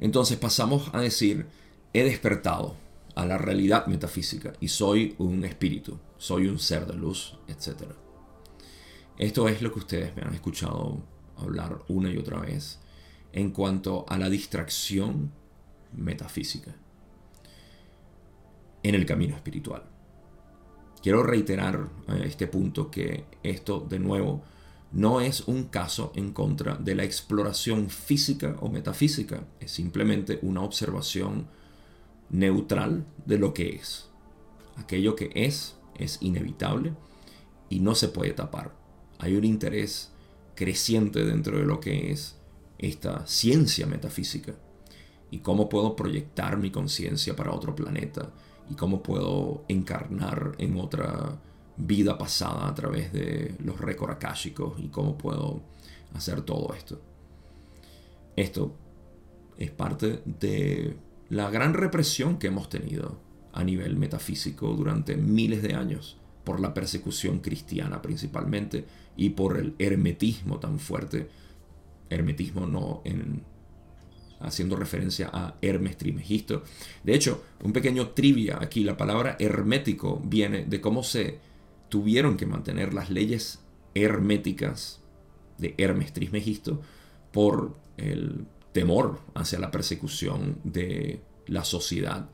Entonces 0.00 0.36
pasamos 0.36 0.90
a 0.92 1.00
decir, 1.00 1.46
he 1.92 2.02
despertado 2.02 2.76
a 3.14 3.24
la 3.24 3.38
realidad 3.38 3.86
metafísica 3.86 4.52
y 4.60 4.68
soy 4.68 5.14
un 5.18 5.44
espíritu, 5.44 5.98
soy 6.18 6.48
un 6.48 6.58
ser 6.58 6.86
de 6.86 6.94
luz, 6.94 7.38
etc. 7.46 7.84
Esto 9.16 9.48
es 9.48 9.62
lo 9.62 9.72
que 9.72 9.78
ustedes 9.78 10.16
me 10.16 10.22
han 10.22 10.34
escuchado 10.34 10.98
hablar 11.36 11.78
una 11.88 12.10
y 12.10 12.18
otra 12.18 12.40
vez 12.40 12.80
en 13.34 13.50
cuanto 13.50 14.06
a 14.08 14.16
la 14.16 14.30
distracción 14.30 15.32
metafísica 15.92 16.74
en 18.82 18.94
el 18.94 19.04
camino 19.04 19.34
espiritual. 19.34 19.82
Quiero 21.02 21.22
reiterar 21.22 21.90
eh, 22.08 22.22
este 22.24 22.46
punto 22.46 22.90
que 22.90 23.24
esto 23.42 23.80
de 23.80 23.98
nuevo 23.98 24.42
no 24.92 25.20
es 25.20 25.40
un 25.48 25.64
caso 25.64 26.12
en 26.14 26.32
contra 26.32 26.76
de 26.76 26.94
la 26.94 27.02
exploración 27.02 27.90
física 27.90 28.56
o 28.60 28.68
metafísica, 28.68 29.44
es 29.58 29.72
simplemente 29.72 30.38
una 30.42 30.62
observación 30.62 31.48
neutral 32.30 33.04
de 33.26 33.38
lo 33.38 33.52
que 33.52 33.70
es. 33.70 34.08
Aquello 34.76 35.16
que 35.16 35.30
es 35.34 35.76
es 35.96 36.18
inevitable 36.20 36.92
y 37.68 37.80
no 37.80 37.96
se 37.96 38.08
puede 38.08 38.32
tapar. 38.32 38.72
Hay 39.18 39.34
un 39.34 39.44
interés 39.44 40.12
creciente 40.54 41.24
dentro 41.24 41.58
de 41.58 41.64
lo 41.64 41.80
que 41.80 42.12
es 42.12 42.36
esta 42.86 43.26
ciencia 43.26 43.86
metafísica 43.86 44.54
y 45.30 45.38
cómo 45.38 45.68
puedo 45.68 45.96
proyectar 45.96 46.56
mi 46.58 46.70
conciencia 46.70 47.34
para 47.34 47.52
otro 47.52 47.74
planeta 47.74 48.30
y 48.70 48.74
cómo 48.74 49.02
puedo 49.02 49.64
encarnar 49.68 50.54
en 50.58 50.78
otra 50.78 51.40
vida 51.76 52.16
pasada 52.16 52.68
a 52.68 52.74
través 52.74 53.12
de 53.12 53.56
los 53.58 53.80
récords 53.80 54.14
akáshicos 54.14 54.78
y 54.78 54.88
cómo 54.88 55.18
puedo 55.18 55.62
hacer 56.14 56.42
todo 56.42 56.72
esto. 56.74 57.00
Esto 58.36 58.74
es 59.58 59.70
parte 59.70 60.22
de 60.24 60.96
la 61.28 61.50
gran 61.50 61.74
represión 61.74 62.38
que 62.38 62.48
hemos 62.48 62.68
tenido 62.68 63.18
a 63.52 63.64
nivel 63.64 63.96
metafísico 63.96 64.68
durante 64.68 65.16
miles 65.16 65.62
de 65.62 65.74
años 65.74 66.18
por 66.44 66.60
la 66.60 66.74
persecución 66.74 67.38
cristiana 67.38 68.02
principalmente 68.02 68.84
y 69.16 69.30
por 69.30 69.56
el 69.58 69.74
hermetismo 69.78 70.58
tan 70.58 70.78
fuerte. 70.78 71.28
Hermetismo 72.10 72.66
no 72.66 73.02
en 73.04 73.42
haciendo 74.40 74.76
referencia 74.76 75.30
a 75.32 75.56
Hermes 75.62 75.96
Trimegisto. 75.96 76.62
De 77.02 77.14
hecho, 77.14 77.42
un 77.62 77.72
pequeño 77.72 78.10
trivia 78.10 78.58
aquí, 78.60 78.84
la 78.84 78.96
palabra 78.96 79.36
hermético 79.38 80.20
viene 80.24 80.64
de 80.64 80.80
cómo 80.80 81.02
se 81.02 81.38
tuvieron 81.88 82.36
que 82.36 82.46
mantener 82.46 82.94
las 82.94 83.10
leyes 83.10 83.60
herméticas 83.94 85.00
de 85.58 85.74
Hermes 85.78 86.12
Trismegisto 86.12 86.82
por 87.32 87.76
el 87.96 88.46
temor 88.72 89.20
hacia 89.34 89.58
la 89.58 89.70
persecución 89.70 90.58
de 90.64 91.20
la 91.46 91.64
sociedad, 91.64 92.28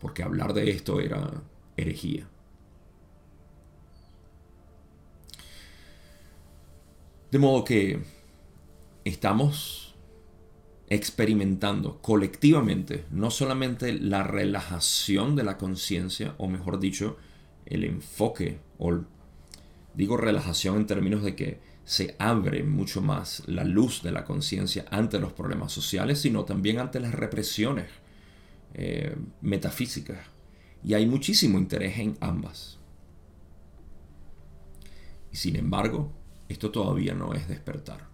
porque 0.00 0.22
hablar 0.22 0.54
de 0.54 0.70
esto 0.70 1.00
era 1.00 1.42
herejía. 1.76 2.28
De 7.30 7.38
modo 7.38 7.62
que 7.64 8.02
estamos 9.08 9.94
experimentando 10.90 12.00
colectivamente 12.00 13.04
no 13.10 13.30
solamente 13.30 13.92
la 13.92 14.22
relajación 14.22 15.36
de 15.36 15.44
la 15.44 15.58
conciencia, 15.58 16.34
o 16.38 16.48
mejor 16.48 16.80
dicho, 16.80 17.18
el 17.66 17.84
enfoque, 17.84 18.60
o 18.78 19.00
digo 19.94 20.16
relajación 20.16 20.76
en 20.76 20.86
términos 20.86 21.22
de 21.22 21.36
que 21.36 21.60
se 21.84 22.16
abre 22.18 22.62
mucho 22.64 23.00
más 23.00 23.42
la 23.46 23.64
luz 23.64 24.02
de 24.02 24.12
la 24.12 24.24
conciencia 24.24 24.84
ante 24.90 25.18
los 25.18 25.32
problemas 25.32 25.72
sociales, 25.72 26.20
sino 26.20 26.44
también 26.44 26.78
ante 26.78 27.00
las 27.00 27.14
represiones 27.14 27.86
eh, 28.74 29.16
metafísicas. 29.40 30.18
Y 30.84 30.94
hay 30.94 31.06
muchísimo 31.06 31.58
interés 31.58 31.98
en 31.98 32.16
ambas. 32.20 32.78
Y 35.32 35.36
sin 35.36 35.56
embargo, 35.56 36.12
esto 36.48 36.70
todavía 36.70 37.14
no 37.14 37.34
es 37.34 37.48
despertar. 37.48 38.07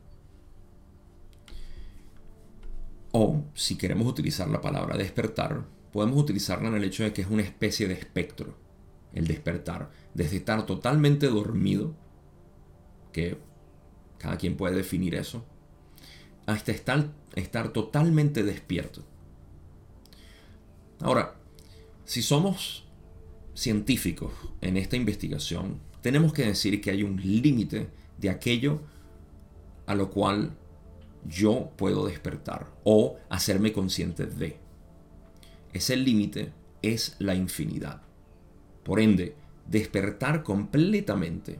O, 3.17 3.45
si 3.55 3.77
queremos 3.77 4.09
utilizar 4.09 4.49
la 4.49 4.61
palabra 4.61 4.97
despertar, 4.97 5.65
podemos 5.93 6.21
utilizarla 6.21 6.67
en 6.67 6.75
el 6.75 6.83
hecho 6.83 7.05
de 7.05 7.13
que 7.13 7.23
es 7.23 7.31
una 7.31 7.43
especie 7.43 7.87
de 7.87 7.95
espectro 7.95 8.57
el 9.13 9.29
despertar, 9.29 9.93
desde 10.15 10.39
estar 10.39 10.67
totalmente 10.67 11.29
dormido, 11.29 11.95
que 13.13 13.39
cada 14.19 14.37
quien 14.37 14.57
puede 14.57 14.75
definir 14.75 15.15
eso, 15.15 15.45
hasta 16.47 16.73
estar, 16.73 17.13
estar 17.37 17.73
totalmente 17.73 18.43
despierto. 18.43 19.05
Ahora, 20.99 21.37
si 22.05 22.21
somos 22.21 22.85
científicos 23.55 24.33
en 24.61 24.77
esta 24.77 24.97
investigación, 24.97 25.79
tenemos 26.03 26.33
que 26.33 26.47
decir 26.47 26.81
que 26.81 26.91
hay 26.91 27.05
un 27.05 27.21
límite 27.21 27.91
de 28.19 28.31
aquello 28.31 28.81
a 29.87 29.95
lo 29.95 30.11
cual 30.11 30.59
yo 31.25 31.73
puedo 31.77 32.07
despertar 32.07 32.67
o 32.85 33.17
hacerme 33.29 33.73
consciente 33.73 34.27
de. 34.27 34.59
Ese 35.73 35.97
límite 35.97 36.53
es 36.83 37.17
la 37.19 37.35
infinidad. 37.35 38.03
Por 38.85 39.01
ende, 39.01 39.35
despertar 39.67 40.43
completamente 40.43 41.59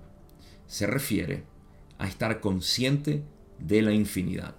se 0.67 0.87
refiere 0.87 1.45
a 1.99 2.07
estar 2.07 2.41
consciente 2.41 3.25
de 3.59 3.83
la 3.83 3.93
infinidad. 3.93 4.55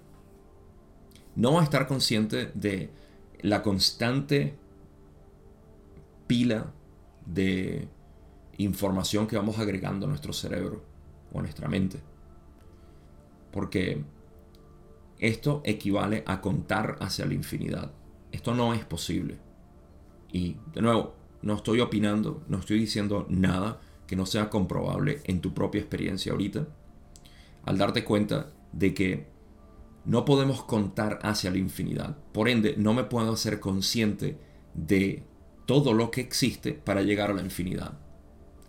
No 1.34 1.60
a 1.60 1.64
estar 1.64 1.86
consciente 1.86 2.50
de 2.54 2.90
la 3.40 3.62
constante 3.62 4.54
pila 6.26 6.72
de 7.24 7.88
información 8.58 9.26
que 9.26 9.36
vamos 9.36 9.58
agregando 9.58 10.06
a 10.06 10.08
nuestro 10.08 10.32
cerebro 10.32 10.82
o 11.32 11.38
a 11.38 11.42
nuestra 11.42 11.68
mente. 11.68 12.00
Porque 13.52 14.02
esto 15.18 15.62
equivale 15.64 16.22
a 16.26 16.40
contar 16.40 16.96
hacia 17.00 17.26
la 17.26 17.34
infinidad. 17.34 17.92
Esto 18.32 18.54
no 18.54 18.74
es 18.74 18.84
posible. 18.84 19.38
Y 20.32 20.56
de 20.74 20.82
nuevo, 20.82 21.14
no 21.42 21.54
estoy 21.54 21.80
opinando, 21.80 22.42
no 22.48 22.58
estoy 22.58 22.78
diciendo 22.78 23.26
nada 23.28 23.80
que 24.06 24.16
no 24.16 24.26
sea 24.26 24.50
comprobable 24.50 25.20
en 25.24 25.40
tu 25.40 25.54
propia 25.54 25.80
experiencia 25.80 26.32
ahorita. 26.32 26.66
Al 27.64 27.78
darte 27.78 28.04
cuenta 28.04 28.52
de 28.72 28.94
que 28.94 29.26
no 30.04 30.24
podemos 30.24 30.62
contar 30.62 31.18
hacia 31.22 31.50
la 31.50 31.58
infinidad. 31.58 32.16
Por 32.32 32.48
ende, 32.48 32.74
no 32.76 32.94
me 32.94 33.04
puedo 33.04 33.32
hacer 33.32 33.58
consciente 33.58 34.38
de 34.74 35.24
todo 35.66 35.94
lo 35.94 36.10
que 36.10 36.20
existe 36.20 36.72
para 36.72 37.02
llegar 37.02 37.30
a 37.30 37.34
la 37.34 37.42
infinidad. 37.42 37.98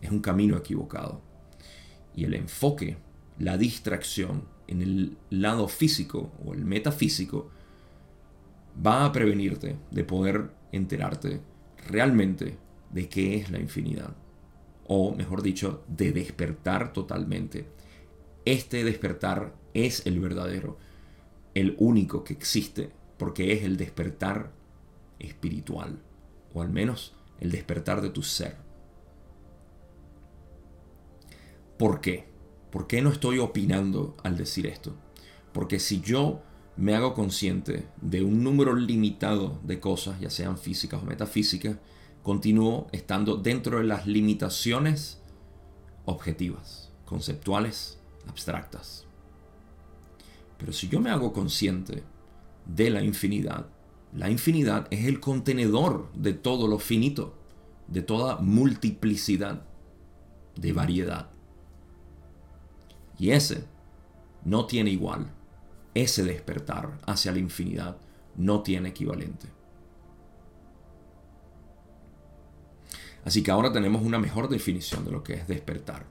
Es 0.02 0.10
un 0.10 0.20
camino 0.20 0.58
equivocado. 0.58 1.22
Y 2.16 2.24
el 2.24 2.34
enfoque, 2.34 2.98
la 3.38 3.58
distracción 3.58 4.46
en 4.68 4.82
el 4.82 5.18
lado 5.30 5.68
físico 5.68 6.32
o 6.46 6.54
el 6.54 6.66
metafísico 6.66 7.50
va 8.86 9.06
a 9.06 9.12
prevenirte 9.12 9.78
de 9.92 10.04
poder 10.04 10.52
enterarte 10.72 11.42
realmente 11.88 12.58
de 12.92 13.10
qué 13.10 13.36
es 13.36 13.52
la 13.52 13.60
infinidad. 13.60 14.16
O, 14.88 15.14
mejor 15.14 15.42
dicho, 15.42 15.84
de 15.88 16.12
despertar 16.12 16.94
totalmente. 16.94 17.68
Este 18.46 18.84
despertar 18.84 19.54
es 19.74 20.06
el 20.06 20.20
verdadero, 20.20 20.78
el 21.54 21.76
único 21.80 22.24
que 22.24 22.34
existe, 22.34 22.92
porque 23.18 23.52
es 23.52 23.64
el 23.64 23.78
despertar 23.78 24.52
espiritual, 25.20 26.00
o 26.54 26.62
al 26.62 26.70
menos 26.70 27.14
el 27.40 27.52
despertar 27.52 28.02
de 28.02 28.10
tu 28.10 28.24
ser. 28.24 28.56
¿Por 31.78 32.02
qué? 32.02 32.26
¿Por 32.78 32.86
qué 32.86 33.02
no 33.02 33.10
estoy 33.10 33.40
opinando 33.40 34.16
al 34.24 34.38
decir 34.38 34.68
esto? 34.68 34.94
Porque 35.52 35.80
si 35.80 36.00
yo 36.00 36.44
me 36.76 36.94
hago 36.94 37.16
consciente 37.16 37.88
de 38.02 38.22
un 38.22 38.44
número 38.44 38.76
limitado 38.76 39.60
de 39.64 39.80
cosas, 39.80 40.20
ya 40.20 40.30
sean 40.30 40.60
físicas 40.60 41.02
o 41.02 41.06
metafísicas, 41.08 41.78
continúo 42.22 42.86
estando 42.92 43.36
dentro 43.36 43.80
de 43.80 43.86
las 43.86 44.06
limitaciones 44.06 45.20
objetivas, 46.06 46.94
conceptuales, 47.06 47.98
abstractas. 48.28 49.08
Pero 50.60 50.72
si 50.72 50.88
yo 50.88 51.00
me 51.00 51.10
hago 51.10 51.34
consciente 51.34 52.04
de 52.68 52.92
la 52.92 53.02
infinidad, 53.02 53.66
la 54.14 54.30
infinidad 54.30 54.88
es 54.92 55.08
el 55.08 55.20
contenedor 55.20 56.12
de 56.14 56.34
todo 56.34 56.68
lo 56.68 56.78
finito, 56.78 57.34
de 57.88 58.04
toda 58.04 58.38
multiplicidad, 58.38 59.66
de 60.56 60.74
variedad. 60.74 61.32
Y 63.18 63.32
ese 63.32 63.66
no 64.46 64.66
tiene 64.66 64.92
igual. 64.92 65.32
Ese 65.94 66.24
despertar 66.24 67.00
hacia 67.06 67.32
la 67.32 67.40
infinidad 67.40 67.98
no 68.36 68.62
tiene 68.62 68.90
equivalente. 68.90 69.48
Así 73.26 73.44
que 73.44 73.52
ahora 73.52 73.74
tenemos 73.74 74.04
una 74.04 74.20
mejor 74.20 74.48
definición 74.48 75.04
de 75.04 75.12
lo 75.12 75.24
que 75.24 75.34
es 75.34 75.48
despertar. 75.48 76.06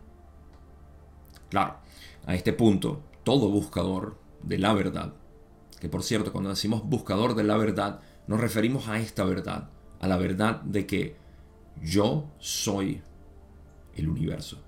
Claro, 1.49 1.77
a 2.27 2.35
este 2.35 2.53
punto, 2.53 3.05
todo 3.25 3.49
buscador 3.49 4.19
de 4.43 4.59
la 4.59 4.75
verdad, 4.75 5.15
que 5.81 5.89
por 5.89 6.03
cierto, 6.03 6.33
cuando 6.33 6.51
decimos 6.51 6.83
buscador 6.85 7.35
de 7.35 7.45
la 7.45 7.57
verdad, 7.57 8.01
nos 8.27 8.41
referimos 8.41 8.89
a 8.89 8.99
esta 8.99 9.25
verdad, 9.25 9.71
a 10.01 10.09
la 10.09 10.17
verdad 10.17 10.61
de 10.63 10.87
que 10.87 11.17
yo 11.81 12.31
soy 12.39 13.03
el 13.95 14.09
universo. 14.09 14.63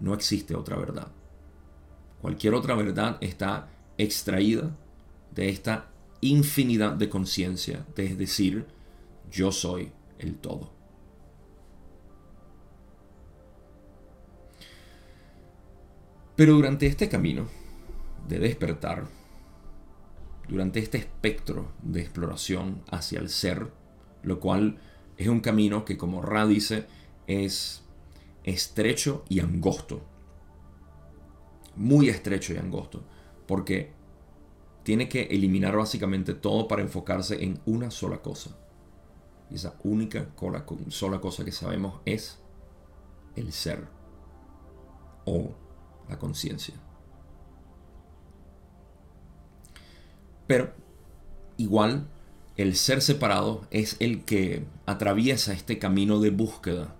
No 0.00 0.14
existe 0.14 0.54
otra 0.54 0.76
verdad. 0.76 1.08
Cualquier 2.20 2.54
otra 2.54 2.74
verdad 2.74 3.18
está 3.20 3.68
extraída 3.96 4.76
de 5.34 5.48
esta 5.48 5.90
infinidad 6.20 6.92
de 6.94 7.08
conciencia, 7.08 7.86
es 7.96 8.18
decir, 8.18 8.66
yo 9.30 9.52
soy 9.52 9.92
el 10.18 10.36
todo. 10.36 10.72
Pero 16.34 16.54
durante 16.54 16.86
este 16.86 17.08
camino 17.08 17.48
de 18.28 18.38
despertar, 18.38 19.06
durante 20.48 20.78
este 20.80 20.98
espectro 20.98 21.72
de 21.82 22.00
exploración 22.00 22.82
hacia 22.90 23.18
el 23.18 23.28
ser, 23.28 23.72
lo 24.22 24.40
cual 24.40 24.78
es 25.16 25.28
un 25.28 25.40
camino 25.40 25.84
que 25.84 25.96
como 25.96 26.22
Ra 26.22 26.46
dice 26.46 26.86
es 27.26 27.82
estrecho 28.44 29.24
y 29.28 29.40
angosto. 29.40 30.02
Muy 31.78 32.10
estrecho 32.10 32.52
y 32.52 32.58
angosto. 32.58 33.02
Porque 33.46 33.92
tiene 34.82 35.08
que 35.08 35.22
eliminar 35.22 35.76
básicamente 35.76 36.34
todo 36.34 36.68
para 36.68 36.82
enfocarse 36.82 37.42
en 37.42 37.60
una 37.64 37.90
sola 37.90 38.18
cosa. 38.18 38.50
Y 39.50 39.54
esa 39.54 39.74
única 39.82 40.28
sola 40.88 41.20
cosa 41.20 41.44
que 41.44 41.52
sabemos 41.52 42.00
es 42.04 42.38
el 43.36 43.52
ser 43.52 43.86
o 45.24 45.54
la 46.08 46.18
conciencia. 46.18 46.74
Pero 50.46 50.72
igual 51.58 52.08
el 52.56 52.74
ser 52.74 53.02
separado 53.02 53.66
es 53.70 53.96
el 54.00 54.24
que 54.24 54.64
atraviesa 54.86 55.52
este 55.52 55.78
camino 55.78 56.18
de 56.18 56.30
búsqueda 56.30 56.96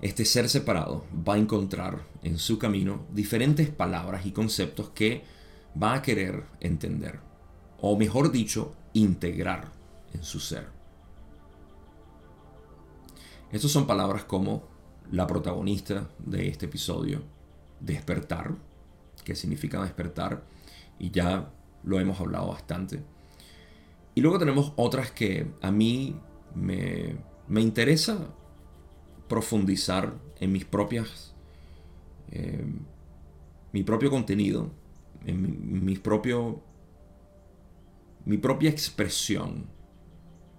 este 0.00 0.24
ser 0.24 0.48
separado 0.48 1.04
va 1.28 1.34
a 1.34 1.38
encontrar 1.38 2.06
en 2.22 2.38
su 2.38 2.58
camino 2.58 3.06
diferentes 3.12 3.68
palabras 3.68 4.26
y 4.26 4.32
conceptos 4.32 4.90
que 4.90 5.24
va 5.80 5.94
a 5.94 6.02
querer 6.02 6.44
entender, 6.60 7.20
o 7.80 7.96
mejor 7.96 8.30
dicho, 8.30 8.74
integrar 8.92 9.72
en 10.14 10.22
su 10.22 10.38
ser. 10.38 10.68
Estas 13.50 13.70
son 13.70 13.86
palabras 13.86 14.24
como 14.24 14.68
la 15.10 15.26
protagonista 15.26 16.08
de 16.18 16.48
este 16.48 16.66
episodio, 16.66 17.22
despertar, 17.80 18.54
que 19.24 19.34
significa 19.34 19.82
despertar, 19.82 20.44
y 20.98 21.10
ya 21.10 21.50
lo 21.82 21.98
hemos 21.98 22.20
hablado 22.20 22.48
bastante. 22.48 23.02
Y 24.14 24.20
luego 24.20 24.38
tenemos 24.38 24.72
otras 24.76 25.10
que 25.10 25.50
a 25.62 25.70
mí 25.70 26.16
me, 26.54 27.16
me 27.46 27.60
interesa 27.60 28.28
profundizar 29.28 30.14
en 30.40 30.52
mis 30.52 30.64
propias, 30.64 31.34
eh, 32.30 32.64
mi 33.72 33.82
propio 33.82 34.10
contenido, 34.10 34.70
en 35.24 35.84
mi, 35.84 35.96
propio, 35.96 36.62
mi 38.24 38.38
propia 38.38 38.70
expresión, 38.70 39.66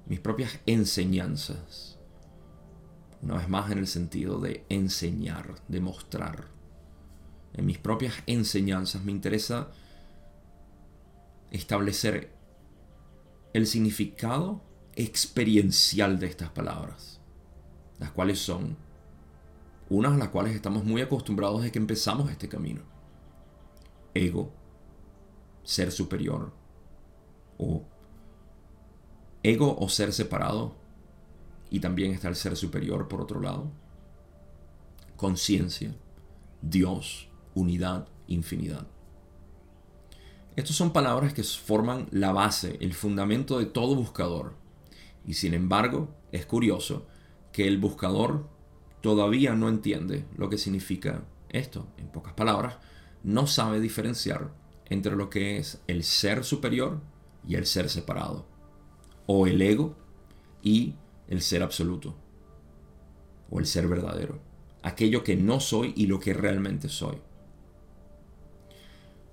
mis 0.06 0.20
propias 0.20 0.60
enseñanzas. 0.66 1.98
Una 3.22 3.36
vez 3.36 3.50
más 3.50 3.72
en 3.72 3.80
el 3.80 3.88
sentido 3.88 4.40
de 4.40 4.64
enseñar, 4.70 5.56
de 5.68 5.82
mostrar. 5.82 6.48
En 7.54 7.66
mis 7.66 7.78
propias 7.78 8.14
enseñanzas 8.28 9.04
me 9.04 9.12
interesa 9.12 9.72
establecer 11.52 12.32
el 13.54 13.66
significado 13.66 14.62
experiencial 14.96 16.20
de 16.20 16.28
estas 16.28 16.50
palabras 16.52 17.19
las 18.00 18.12
cuales 18.12 18.40
son 18.40 18.78
unas 19.90 20.14
a 20.14 20.18
las 20.18 20.30
cuales 20.30 20.56
estamos 20.56 20.84
muy 20.84 21.02
acostumbrados 21.02 21.62
desde 21.62 21.72
que 21.72 21.80
empezamos 21.80 22.30
este 22.32 22.48
camino. 22.48 22.82
Ego, 24.14 24.52
ser 25.64 25.92
superior, 25.92 26.52
o 27.58 27.84
ego 29.44 29.78
o 29.80 29.90
ser 29.90 30.14
separado, 30.14 30.76
y 31.70 31.80
también 31.80 32.12
está 32.12 32.30
el 32.30 32.36
ser 32.36 32.56
superior 32.56 33.08
por 33.08 33.22
otro 33.22 33.40
lado. 33.40 33.72
Conciencia, 35.16 35.96
Dios, 36.62 37.30
unidad, 37.54 38.08
infinidad. 38.28 38.88
Estas 40.56 40.76
son 40.76 40.92
palabras 40.92 41.34
que 41.34 41.44
forman 41.44 42.08
la 42.12 42.32
base, 42.32 42.78
el 42.82 42.94
fundamento 42.94 43.60
de 43.60 43.66
todo 43.66 43.96
buscador. 43.96 44.56
Y 45.26 45.36
sin 45.36 45.54
embargo, 45.54 46.10
es 46.32 46.46
curioso 46.46 47.06
que 47.52 47.68
el 47.68 47.78
buscador 47.78 48.48
todavía 49.02 49.54
no 49.54 49.70
entiende 49.70 50.26
lo 50.38 50.50
que 50.50 50.58
significa 50.58 51.24
esto. 51.50 51.88
En 51.98 52.08
pocas 52.08 52.34
palabras, 52.34 52.78
no 53.24 53.48
sabe 53.48 53.80
diferenciar 53.80 54.52
entre 54.86 55.16
lo 55.16 55.30
que 55.30 55.58
es 55.58 55.82
el 55.88 56.04
ser 56.04 56.44
superior 56.44 57.00
y 57.48 57.56
el 57.56 57.66
ser 57.66 57.90
separado, 57.90 58.46
o 59.26 59.48
el 59.48 59.62
ego 59.62 59.96
y 60.62 60.96
el 61.28 61.42
ser 61.42 61.64
absoluto, 61.64 62.16
o 63.50 63.60
el 63.60 63.66
ser 63.66 63.88
verdadero, 63.88 64.40
aquello 64.82 65.24
que 65.24 65.36
no 65.36 65.60
soy 65.60 65.94
y 65.96 66.08
lo 66.08 66.20
que 66.20 66.34
realmente 66.34 66.90
soy. 66.90 67.18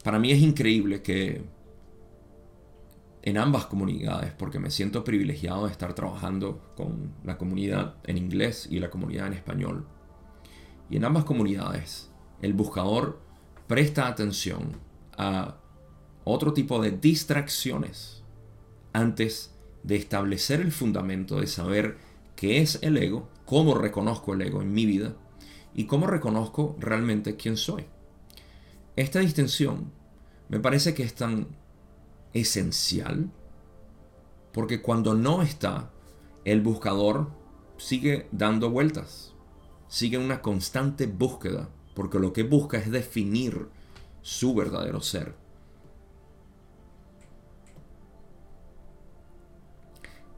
Para 0.05 0.19
mí 0.19 0.31
es 0.31 0.41
increíble 0.41 1.03
que 1.03 1.43
en 3.27 3.39
ambas 3.39 3.67
comunidades 3.67 4.33
porque 4.33 4.61
me 4.61 4.71
siento 4.71 5.03
privilegiado 5.03 5.67
de 5.67 5.73
estar 5.73 5.95
trabajando 5.95 6.63
con 6.77 7.13
la 7.25 7.37
comunidad 7.37 7.97
en 8.05 8.19
inglés 8.19 8.69
y 8.71 8.79
la 8.79 8.89
comunidad 8.89 9.27
en 9.27 9.33
español. 9.33 9.85
Y 10.89 10.97
en 10.97 11.05
ambas 11.05 11.25
comunidades 11.25 12.09
el 12.41 12.53
buscador 12.53 13.21
presta 13.67 14.07
atención 14.07 14.77
a 15.19 15.57
otro 16.23 16.53
tipo 16.53 16.81
de 16.81 16.93
distracciones 16.93 18.23
antes 18.93 19.53
de 19.83 19.97
establecer 19.97 20.61
el 20.61 20.71
fundamento 20.71 21.41
de 21.41 21.49
saber 21.49 21.99
qué 22.37 22.61
es 22.61 22.79
el 22.83 22.97
ego, 22.97 23.29
cómo 23.45 23.75
reconozco 23.75 24.35
el 24.35 24.43
ego 24.43 24.63
en 24.63 24.73
mi 24.73 24.87
vida 24.87 25.17
y 25.75 25.87
cómo 25.87 26.07
reconozco 26.07 26.77
realmente 26.79 27.35
quién 27.35 27.57
soy. 27.57 27.87
Esta 28.95 29.19
distinción 29.19 29.91
me 30.49 30.61
parece 30.61 30.95
que 30.95 31.03
es 31.03 31.15
tan 31.17 31.49
esencial, 32.37 33.31
porque 34.53 34.83
cuando 34.83 35.15
no 35.15 35.43
está, 35.43 35.91
el 36.45 36.61
buscador 36.61 37.31
sigue 37.79 38.29
dando 38.33 38.71
vueltas, 38.71 39.35
sigue 39.89 40.19
una 40.19 40.43
constante 40.43 41.07
búsqueda, 41.07 41.69
porque 41.95 42.19
lo 42.19 42.33
que 42.33 42.43
busca 42.43 42.79
es 42.79 42.91
definir 42.91 43.69
su 44.23 44.55
verdadero 44.55 45.01
ser. 45.01 45.35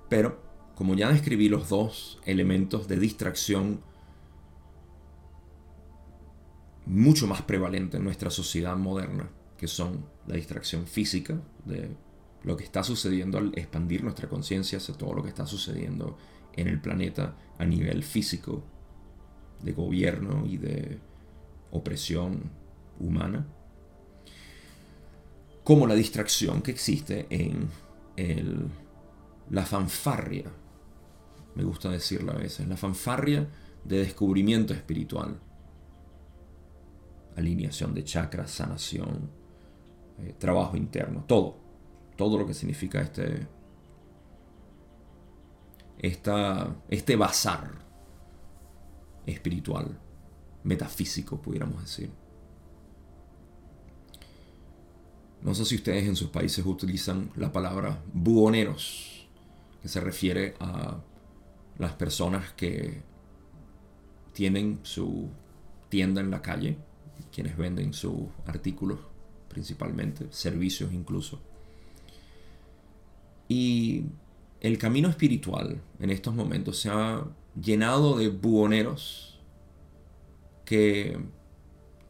Pero, 0.09 0.41
como 0.75 0.95
ya 0.95 1.11
describí 1.11 1.49
los 1.49 1.69
dos 1.69 2.21
elementos 2.25 2.89
de 2.89 2.99
distracción 2.99 3.83
mucho 6.87 7.27
más 7.27 7.43
prevalentes 7.43 7.99
en 7.99 8.05
nuestra 8.05 8.31
sociedad 8.31 8.77
moderna, 8.77 9.29
que 9.59 9.69
son 9.69 10.07
la 10.29 10.37
distracción 10.37 10.87
física 10.87 11.41
de 11.65 11.91
lo 12.45 12.57
que 12.57 12.65
está 12.65 12.85
sucediendo 12.85 13.39
al 13.39 13.53
expandir 13.57 14.05
nuestra 14.05 14.29
conciencia 14.29 14.79
hacia 14.79 14.95
todo 14.95 15.15
lo 15.15 15.23
que 15.23 15.31
está 15.31 15.47
sucediendo 15.47 16.17
en 16.55 16.69
el 16.69 16.81
planeta 16.81 17.35
a 17.59 17.65
nivel 17.65 18.05
físico, 18.05 18.63
de 19.63 19.73
gobierno 19.73 20.47
y 20.47 20.57
de 20.57 20.99
opresión 21.73 22.51
humana, 23.01 23.47
como 25.65 25.87
la 25.87 25.95
distracción 25.95 26.63
que 26.63 26.71
existe 26.71 27.27
en 27.31 27.69
la 29.51 29.67
fanfarria, 29.67 30.45
me 31.55 31.65
gusta 31.65 31.91
decirlo 31.91 32.33
a 32.33 32.37
veces, 32.37 32.69
la 32.69 32.77
fanfarria 32.77 33.49
de 33.85 33.99
descubrimiento 33.99 34.75
espiritual, 34.75 35.41
alineación 37.37 37.95
de 37.95 38.05
chakras, 38.05 38.51
sanación, 38.51 39.31
eh, 40.21 40.35
trabajo 40.37 40.77
interno, 40.77 41.25
todo, 41.27 41.57
todo 42.17 42.39
lo 42.39 42.47
que 42.47 42.53
significa 42.53 43.01
este, 43.01 43.47
esta, 45.99 46.77
este 46.89 47.15
bazar 47.15 47.71
espiritual, 49.27 49.97
metafísico, 50.65 51.41
pudiéramos 51.41 51.83
decir. 51.83 52.11
No 55.41 55.55
sé 55.55 55.65
si 55.65 55.77
ustedes 55.77 56.09
en 56.09 56.17
sus 56.17 56.31
países 56.31 56.67
utilizan 56.67 57.31
la 57.37 57.53
palabra 57.53 58.03
buhoneros, 58.13 59.29
que 59.81 59.87
se 59.87 60.01
refiere 60.01 60.55
a 60.59 61.01
las 61.79 61.93
personas 61.93 62.53
que 62.55 63.03
tienen 64.33 64.81
su 64.83 65.29
tienda 65.89 66.21
en 66.21 66.33
la 66.33 66.43
calle, 66.43 66.77
quienes 67.31 67.57
venden 67.57 67.93
sus 67.93 68.23
artículos 68.47 68.99
principalmente, 69.49 70.27
servicios 70.31 70.93
incluso. 70.93 71.41
Y 73.49 74.05
el 74.61 74.79
camino 74.79 75.09
espiritual 75.09 75.81
en 76.01 76.11
estos 76.11 76.35
momentos 76.35 76.79
se 76.79 76.91
ha 76.91 77.25
llenado 77.61 78.19
de 78.19 78.29
buhoneros 78.29 79.39
que 80.65 81.19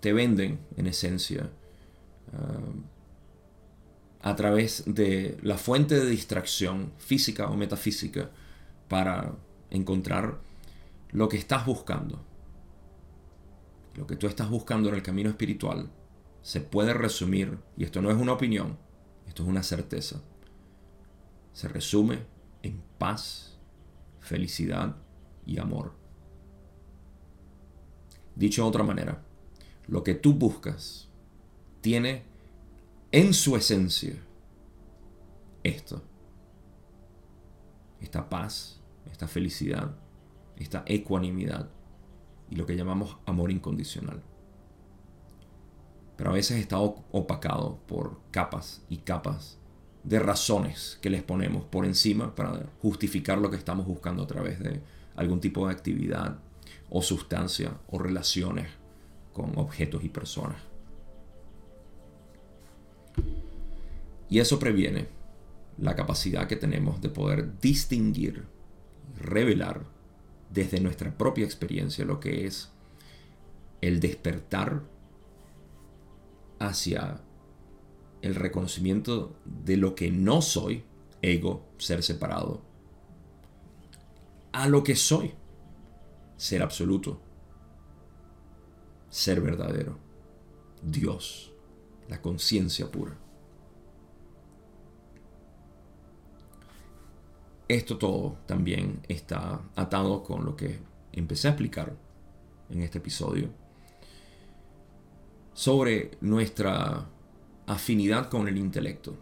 te 0.01 0.13
venden 0.13 0.59
en 0.77 0.87
esencia 0.87 1.51
ah, 2.33 2.61
a 4.21 4.35
través 4.35 4.83
de 4.87 5.39
la 5.43 5.59
fuente 5.59 5.99
de 5.99 6.11
distracción 6.11 6.93
física 6.99 7.49
o 7.49 7.57
metafísica 7.57 8.31
para 8.89 9.33
encontrar 9.71 10.39
lo 11.13 11.29
que 11.29 11.37
estás 11.37 11.65
buscando. 11.65 12.25
Lo 13.95 14.07
que 14.07 14.17
tú 14.17 14.27
estás 14.27 14.51
buscando 14.51 14.89
en 14.89 14.97
el 14.97 15.03
camino 15.03 15.31
espiritual 15.31 15.91
se 16.49 16.63
puede 16.63 16.95
resumir, 16.95 17.59
y 17.77 17.85
esto 17.85 18.01
no 18.01 18.11
es 18.11 18.17
una 18.17 18.33
opinión, 18.33 18.79
esto 19.27 19.43
es 19.43 19.51
una 19.51 19.63
certeza, 19.63 20.23
se 21.53 21.69
resume 21.69 22.21
en 22.63 22.83
paz, 22.97 23.59
felicidad 24.19 24.97
y 25.45 25.59
amor. 25.59 25.93
Dicho 28.35 28.63
de 28.63 28.69
otra 28.71 28.83
manera, 28.83 29.23
lo 29.89 30.03
que 30.03 30.15
tú 30.15 30.33
buscas 30.33 31.11
tiene 31.83 32.23
en 33.13 33.35
su 33.35 33.55
esencia 33.55 34.15
esto. 35.63 36.03
Esta 38.01 38.27
paz, 38.31 38.81
esta 39.13 39.29
felicidad, 39.29 39.95
esta 40.57 40.83
ecuanimidad 40.87 41.69
y 42.49 42.57
lo 42.57 42.65
que 42.65 42.75
llamamos 42.75 43.19
amor 43.27 43.51
incondicional. 43.51 44.23
Pero 46.19 46.31
a 46.31 46.35
veces 46.35 46.59
está 46.59 46.79
opacado 46.81 47.79
por 47.87 48.19
capas 48.33 48.83
y 48.89 48.99
capas 48.99 49.57
de 50.03 50.19
razones 50.19 50.99
que 51.01 51.11
les 51.11 51.23
ponemos 51.23 51.65
por 51.65 51.87
encima 51.87 52.35
para 52.35 52.67
justificar 52.83 53.39
lo 53.39 53.51
que 53.51 53.57
estamos 53.57 53.87
buscando 53.87 54.25
a 54.25 54.27
través 54.27 54.59
de 54.59 54.83
algún 55.15 55.41
tipo 55.41 55.67
de 55.67 55.73
actividad 55.73 56.39
o 56.91 57.03
sustancia 57.03 57.79
o 57.87 58.01
relaciones 58.01 58.67
con 59.33 59.57
objetos 59.57 60.03
y 60.03 60.09
personas. 60.09 60.61
Y 64.29 64.41
eso 64.41 64.59
previene 64.59 65.07
la 65.79 65.95
capacidad 65.95 66.49
que 66.49 66.57
tenemos 66.57 67.01
de 67.01 67.11
poder 67.11 67.61
distinguir, 67.61 68.45
revelar 69.21 69.85
desde 70.51 70.81
nuestra 70.81 71.17
propia 71.17 71.45
experiencia 71.45 72.05
lo 72.05 72.19
que 72.19 72.45
es 72.45 72.73
el 73.81 74.01
despertar 74.01 74.83
hacia 76.59 77.21
el 78.23 78.35
reconocimiento 78.35 79.37
de 79.45 79.77
lo 79.77 79.95
que 79.95 80.11
no 80.11 80.43
soy, 80.43 80.85
ego, 81.23 81.67
ser 81.79 82.03
separado, 82.03 82.63
a 84.53 84.69
lo 84.69 84.83
que 84.83 84.97
soy, 84.97 85.35
ser 86.37 86.63
absoluto, 86.63 87.21
ser 89.09 89.41
verdadero, 89.41 89.99
Dios, 90.83 91.53
la 92.09 92.21
conciencia 92.21 92.91
pura. 92.91 93.17
Esto 97.69 97.99
todo 97.99 98.39
también 98.47 99.03
está 99.09 99.61
atado 99.77 100.23
con 100.23 100.45
lo 100.45 100.57
que 100.57 100.81
empecé 101.13 101.49
a 101.49 101.51
explicar 101.51 101.95
en 102.71 102.83
este 102.83 102.99
episodio 102.99 103.51
sobre 105.59 106.13
nuestra 106.21 107.09
afinidad 107.67 108.31
con 108.31 108.47
el 108.47 108.57
intelecto. 108.57 109.17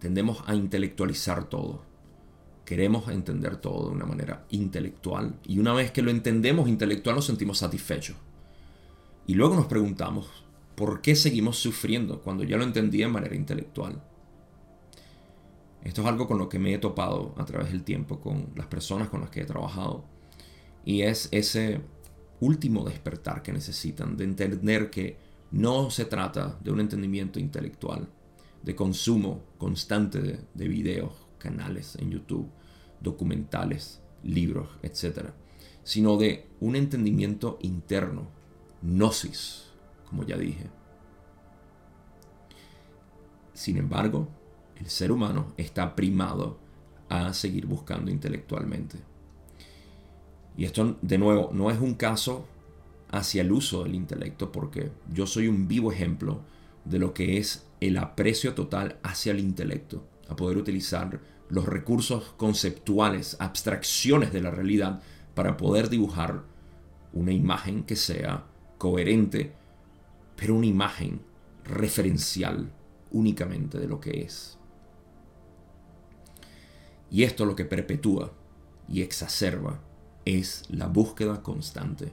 Tendemos 0.00 0.42
a 0.44 0.56
intelectualizar 0.56 1.48
todo. 1.48 1.84
Queremos 2.64 3.08
entender 3.10 3.58
todo 3.58 3.86
de 3.86 3.94
una 3.94 4.06
manera 4.06 4.44
intelectual 4.50 5.38
y 5.44 5.60
una 5.60 5.72
vez 5.72 5.92
que 5.92 6.02
lo 6.02 6.10
entendemos 6.10 6.68
intelectual 6.68 7.14
nos 7.14 7.26
sentimos 7.26 7.58
satisfechos. 7.58 8.16
Y 9.28 9.34
luego 9.34 9.54
nos 9.54 9.66
preguntamos, 9.66 10.26
¿por 10.74 11.00
qué 11.00 11.14
seguimos 11.14 11.58
sufriendo 11.58 12.22
cuando 12.22 12.42
ya 12.42 12.56
lo 12.56 12.64
entendí 12.64 12.98
de 12.98 13.06
manera 13.06 13.36
intelectual? 13.36 14.02
Esto 15.84 16.00
es 16.00 16.08
algo 16.08 16.26
con 16.26 16.38
lo 16.38 16.48
que 16.48 16.58
me 16.58 16.74
he 16.74 16.78
topado 16.78 17.36
a 17.36 17.44
través 17.44 17.70
del 17.70 17.84
tiempo 17.84 18.18
con 18.18 18.48
las 18.56 18.66
personas 18.66 19.10
con 19.10 19.20
las 19.20 19.30
que 19.30 19.42
he 19.42 19.46
trabajado. 19.46 20.06
Y 20.84 21.02
es 21.02 21.28
ese 21.30 21.82
último 22.40 22.84
despertar 22.84 23.44
que 23.44 23.52
necesitan 23.52 24.16
de 24.16 24.24
entender 24.24 24.90
que 24.90 25.24
no 25.50 25.90
se 25.90 26.04
trata 26.04 26.58
de 26.62 26.70
un 26.70 26.80
entendimiento 26.80 27.38
intelectual, 27.38 28.08
de 28.62 28.74
consumo 28.74 29.42
constante 29.58 30.20
de, 30.20 30.40
de 30.54 30.68
videos, 30.68 31.12
canales 31.38 31.96
en 31.96 32.10
YouTube, 32.10 32.48
documentales, 33.00 34.00
libros, 34.22 34.68
etc. 34.82 35.30
Sino 35.84 36.16
de 36.16 36.48
un 36.60 36.76
entendimiento 36.76 37.58
interno, 37.62 38.28
gnosis, 38.82 39.70
como 40.08 40.24
ya 40.24 40.36
dije. 40.36 40.68
Sin 43.54 43.76
embargo, 43.76 44.28
el 44.76 44.88
ser 44.88 45.12
humano 45.12 45.54
está 45.56 45.94
primado 45.94 46.58
a 47.08 47.32
seguir 47.32 47.66
buscando 47.66 48.10
intelectualmente. 48.10 48.98
Y 50.56 50.64
esto, 50.64 50.96
de 51.00 51.18
nuevo, 51.18 51.50
no 51.52 51.70
es 51.70 51.80
un 51.80 51.94
caso 51.94 52.46
hacia 53.10 53.42
el 53.42 53.52
uso 53.52 53.84
del 53.84 53.94
intelecto, 53.94 54.52
porque 54.52 54.90
yo 55.12 55.26
soy 55.26 55.48
un 55.48 55.68
vivo 55.68 55.92
ejemplo 55.92 56.42
de 56.84 56.98
lo 56.98 57.14
que 57.14 57.38
es 57.38 57.66
el 57.80 57.98
aprecio 57.98 58.54
total 58.54 58.98
hacia 59.02 59.32
el 59.32 59.40
intelecto, 59.40 60.04
a 60.28 60.36
poder 60.36 60.56
utilizar 60.56 61.20
los 61.48 61.66
recursos 61.66 62.34
conceptuales, 62.36 63.36
abstracciones 63.38 64.32
de 64.32 64.42
la 64.42 64.50
realidad, 64.50 65.02
para 65.34 65.56
poder 65.56 65.90
dibujar 65.90 66.44
una 67.12 67.32
imagen 67.32 67.84
que 67.84 67.96
sea 67.96 68.44
coherente, 68.78 69.52
pero 70.36 70.54
una 70.54 70.66
imagen 70.66 71.20
referencial 71.64 72.70
únicamente 73.10 73.78
de 73.78 73.88
lo 73.88 74.00
que 74.00 74.22
es. 74.22 74.58
Y 77.10 77.22
esto 77.22 77.44
lo 77.44 77.54
que 77.54 77.64
perpetúa 77.64 78.32
y 78.88 79.02
exacerba 79.02 79.80
es 80.24 80.64
la 80.68 80.88
búsqueda 80.88 81.42
constante, 81.42 82.12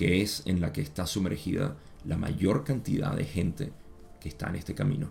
que 0.00 0.22
es 0.22 0.42
en 0.46 0.62
la 0.62 0.72
que 0.72 0.80
está 0.80 1.06
sumergida 1.06 1.76
la 2.06 2.16
mayor 2.16 2.64
cantidad 2.64 3.14
de 3.14 3.26
gente 3.26 3.70
que 4.18 4.30
está 4.30 4.48
en 4.48 4.56
este 4.56 4.74
camino. 4.74 5.10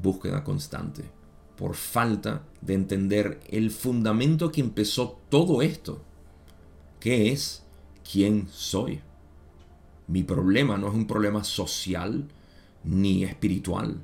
Búsqueda 0.00 0.44
constante, 0.44 1.02
por 1.56 1.74
falta 1.74 2.44
de 2.60 2.74
entender 2.74 3.40
el 3.48 3.72
fundamento 3.72 4.52
que 4.52 4.60
empezó 4.60 5.18
todo 5.28 5.62
esto, 5.62 6.00
que 7.00 7.32
es 7.32 7.64
quién 8.08 8.46
soy. 8.52 9.00
Mi 10.06 10.22
problema 10.22 10.78
no 10.78 10.86
es 10.86 10.94
un 10.94 11.08
problema 11.08 11.42
social 11.42 12.28
ni 12.84 13.24
espiritual, 13.24 13.96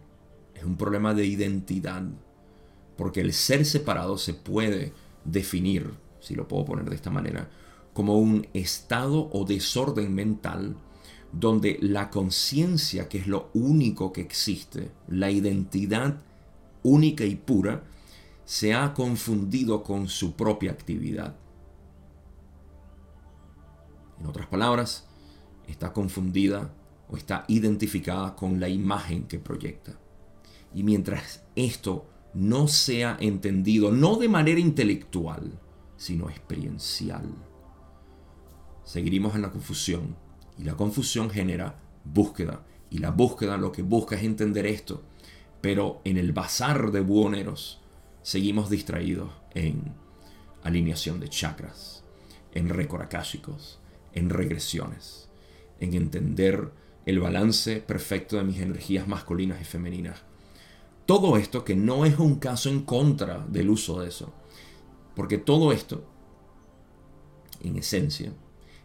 es 0.57 0.64
un 0.64 0.77
problema 0.77 1.14
de 1.14 1.25
identidad 1.25 2.03
porque 2.96 3.20
el 3.20 3.33
ser 3.33 3.64
separado 3.64 4.18
se 4.18 4.35
puede 4.35 4.92
definir, 5.25 5.94
si 6.18 6.35
lo 6.35 6.48
puedo 6.48 6.64
poner 6.64 6.90
de 6.90 6.96
esta 6.96 7.11
manera, 7.11 7.48
como 7.92 8.18
un 8.18 8.46
estado 8.55 9.28
o 9.33 9.44
desorden 9.44 10.14
mental 10.14 10.76
donde 11.33 11.78
la 11.81 12.11
conciencia, 12.11 13.09
que 13.09 13.18
es 13.18 13.26
lo 13.26 13.50
único 13.55 14.12
que 14.12 14.20
existe, 14.20 14.90
la 15.09 15.31
identidad 15.31 16.20
única 16.83 17.24
y 17.24 17.37
pura, 17.37 17.85
se 18.44 18.74
ha 18.74 18.92
confundido 18.92 19.83
con 19.83 20.09
su 20.09 20.35
propia 20.35 20.72
actividad. 20.72 21.37
En 24.20 24.26
otras 24.26 24.46
palabras, 24.46 25.07
está 25.66 25.92
confundida 25.92 26.74
o 27.09 27.16
está 27.16 27.44
identificada 27.48 28.37
con 28.37 28.61
la 28.61 28.68
imagen 28.68 29.24
que 29.24 29.38
proyecta. 29.38 29.98
Y 30.74 30.83
mientras 30.83 31.44
esto 31.57 32.07
no 32.35 32.68
sea 32.68 33.16
entendido, 33.20 33.90
no 33.90 34.16
de 34.16 34.28
manera 34.28 34.61
intelectual, 34.61 35.59
sino 35.96 36.28
experiencial. 36.28 37.52
Seguiremos 38.85 39.35
en 39.35 39.42
la 39.42 39.51
confusión 39.51 40.16
y 40.59 40.64
la 40.64 40.75
confusión 40.75 41.31
genera 41.31 41.77
búsqueda 42.05 42.64
y 42.90 42.99
la 42.99 43.11
búsqueda 43.11 43.57
lo 43.57 43.73
que 43.73 43.83
busca 43.83 44.16
es 44.16 44.23
entender 44.23 44.66
esto, 44.66 45.03
pero 45.61 46.01
en 46.05 46.18
el 46.18 46.33
bazar 46.33 46.90
de 46.90 47.01
buhoneros 47.01 47.81
seguimos 48.23 48.68
distraídos 48.68 49.31
en 49.55 49.95
alineación 50.62 51.21
de 51.21 51.29
chakras, 51.29 52.05
en 52.53 52.68
récord 52.68 53.09
en 54.12 54.31
regresiones, 54.31 55.29
en 55.81 55.95
entender 55.95 56.71
el 57.07 57.18
balance 57.18 57.81
perfecto 57.81 58.37
de 58.37 58.45
mis 58.45 58.61
energías 58.61 59.09
masculinas 59.09 59.61
y 59.61 59.64
femeninas. 59.64 60.23
Todo 61.07 61.37
esto 61.37 61.64
que 61.64 61.75
no 61.75 62.05
es 62.05 62.18
un 62.18 62.37
caso 62.37 62.68
en 62.68 62.83
contra 62.83 63.45
del 63.49 63.71
uso 63.71 64.01
de 64.01 64.09
eso. 64.09 64.33
Porque 65.16 65.38
todo 65.38 65.73
esto, 65.73 66.05
en 67.61 67.77
esencia, 67.77 68.33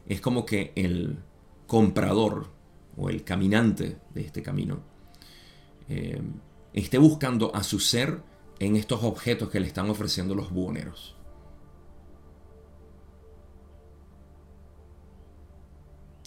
es 0.08 0.22
como 0.22 0.46
que 0.46 0.72
el 0.76 1.20
comprador 1.68 2.50
o 2.96 3.10
el 3.10 3.24
caminante 3.24 3.98
de 4.14 4.22
este 4.22 4.42
camino 4.42 4.80
eh, 5.90 6.22
esté 6.74 6.98
buscando 6.98 7.54
a 7.56 7.64
su 7.64 7.80
ser 7.80 8.22
en 8.60 8.76
estos 8.76 9.04
objetos 9.04 9.50
que 9.50 9.60
le 9.60 9.68
están 9.68 9.90
ofreciendo 9.90 10.34
los 10.34 10.52
buhoneros. 10.52 11.16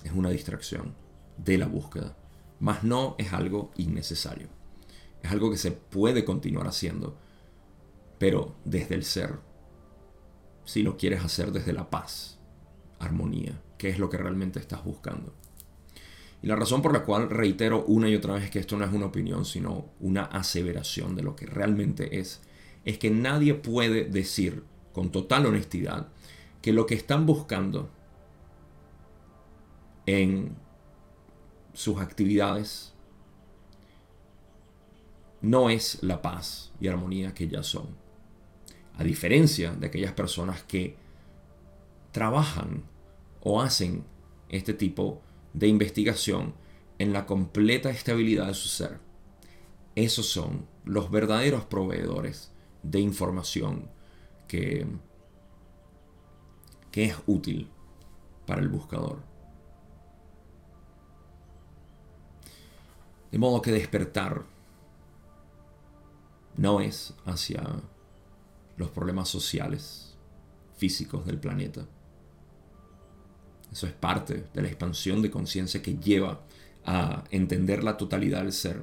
Es 0.05 0.13
una 0.13 0.31
distracción 0.31 0.95
de 1.37 1.59
la 1.59 1.67
búsqueda, 1.67 2.17
mas 2.59 2.85
no 2.85 3.17
es 3.19 3.33
algo 3.33 3.71
innecesario. 3.77 4.49
Es 5.23 5.31
algo 5.31 5.51
que 5.51 5.59
se 5.59 5.73
puede 5.73 6.25
continuar 6.25 6.67
haciendo, 6.67 7.19
pero 8.19 8.57
desde 8.65 8.95
el 8.95 9.05
ser, 9.05 9.41
si 10.65 10.83
lo 10.83 10.97
quieres 10.97 11.23
hacer 11.25 11.53
desde 11.53 11.73
la 11.73 11.91
paz, 11.91 12.39
armonía, 12.99 13.61
que 13.81 13.89
es 13.89 13.99
lo 13.99 14.11
que 14.11 14.19
realmente 14.19 14.59
estás 14.59 14.85
buscando. 14.85 15.33
Y 16.43 16.47
la 16.47 16.55
razón 16.55 16.83
por 16.83 16.93
la 16.93 17.03
cual 17.03 17.31
reitero 17.31 17.83
una 17.87 18.11
y 18.11 18.15
otra 18.15 18.35
vez 18.35 18.51
que 18.51 18.59
esto 18.59 18.77
no 18.77 18.85
es 18.85 18.93
una 18.93 19.07
opinión, 19.07 19.47
sino 19.47 19.87
una 20.01 20.25
aseveración 20.25 21.17
de 21.17 21.23
lo 21.23 21.35
que 21.35 21.47
realmente 21.47 22.21
es, 22.21 22.43
es 22.85 22.99
que 22.99 23.11
nadie 23.11 23.55
puede 23.55 24.05
decir 24.05 24.65
con 24.93 25.11
total 25.11 25.47
honestidad 25.47 26.09
que 26.61 26.75
lo 26.75 26.85
que 26.85 26.95
están 26.95 27.25
buscando 27.25 27.89
en 30.05 30.55
sus 31.73 32.01
actividades 32.01 32.93
no 35.41 35.71
es 35.71 36.03
la 36.03 36.21
paz 36.21 36.71
y 36.83 36.89
armonía 36.89 37.33
que 37.33 37.49
ya 37.49 37.63
son. 37.63 37.97
A 38.99 39.05
diferencia 39.05 39.73
de 39.73 39.87
aquellas 39.87 40.13
personas 40.13 40.63
que 40.65 40.99
trabajan 42.13 42.85
o 43.43 43.61
hacen 43.61 44.05
este 44.49 44.75
tipo 44.75 45.21
de 45.53 45.69
investigación 45.69 46.55
en 46.99 47.13
la 47.13 47.27
completa 47.27 47.91
estabilidad 47.91 48.49
de 48.49 48.55
su 48.55 48.69
ser. 48.69 49.01
Esos 49.95 50.27
son 50.27 50.67
los 50.85 51.11
verdaderos 51.11 51.65
proveedores 51.65 52.53
de 52.83 53.01
información 53.01 53.91
que, 54.49 54.87
que 56.91 57.05
es 57.05 57.17
útil 57.27 57.71
para 58.47 58.61
el 58.61 58.69
buscador. 58.69 59.23
De 63.31 63.39
modo 63.39 63.63
que 63.63 63.71
despertar 63.71 64.45
no 66.57 66.81
es 66.81 67.15
hacia 67.25 67.63
los 68.77 68.91
problemas 68.91 69.29
sociales, 69.29 70.17
físicos 70.77 71.25
del 71.27 71.39
planeta 71.39 71.87
eso 73.73 73.87
es 73.87 73.93
parte 73.93 74.45
de 74.53 74.63
la 74.63 74.69
expansión 74.69 75.23
de 75.23 75.31
conciencia 75.31 75.83
que 75.83 75.97
lleva 75.97 76.41
a 76.85 77.25
entender 77.31 77.85
la 77.85 77.97
totalidad 77.97 78.43
del 78.43 78.53
ser. 78.53 78.83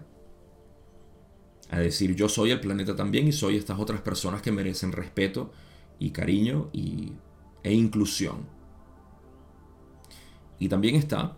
A 1.70 1.80
decir, 1.80 2.16
yo 2.16 2.30
soy 2.30 2.52
el 2.52 2.62
planeta 2.62 2.96
también 2.96 3.28
y 3.28 3.34
soy 3.34 3.58
estas 3.58 3.80
otras 3.80 4.02
personas 4.02 4.42
que 4.42 4.52
merecen 4.52 4.94
respeto 4.94 5.52
y 6.00 6.12
cariño 6.12 6.70
y, 6.72 7.12
e 7.64 7.74
inclusión. 7.74 8.46
Y 10.60 10.70
también 10.70 10.96
está 10.96 11.36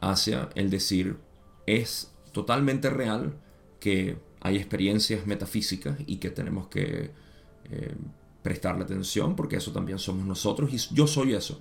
hacia 0.00 0.48
el 0.54 0.70
decir, 0.70 1.18
es 1.66 2.14
totalmente 2.32 2.88
real 2.88 3.36
que 3.80 4.18
hay 4.40 4.56
experiencias 4.56 5.26
metafísicas 5.26 5.98
y 6.06 6.16
que 6.16 6.30
tenemos 6.30 6.68
que 6.68 7.10
eh, 7.70 7.94
prestarle 8.42 8.84
atención 8.84 9.36
porque 9.36 9.56
eso 9.56 9.72
también 9.72 9.98
somos 9.98 10.24
nosotros 10.24 10.72
y 10.72 10.94
yo 10.94 11.06
soy 11.06 11.34
eso. 11.34 11.60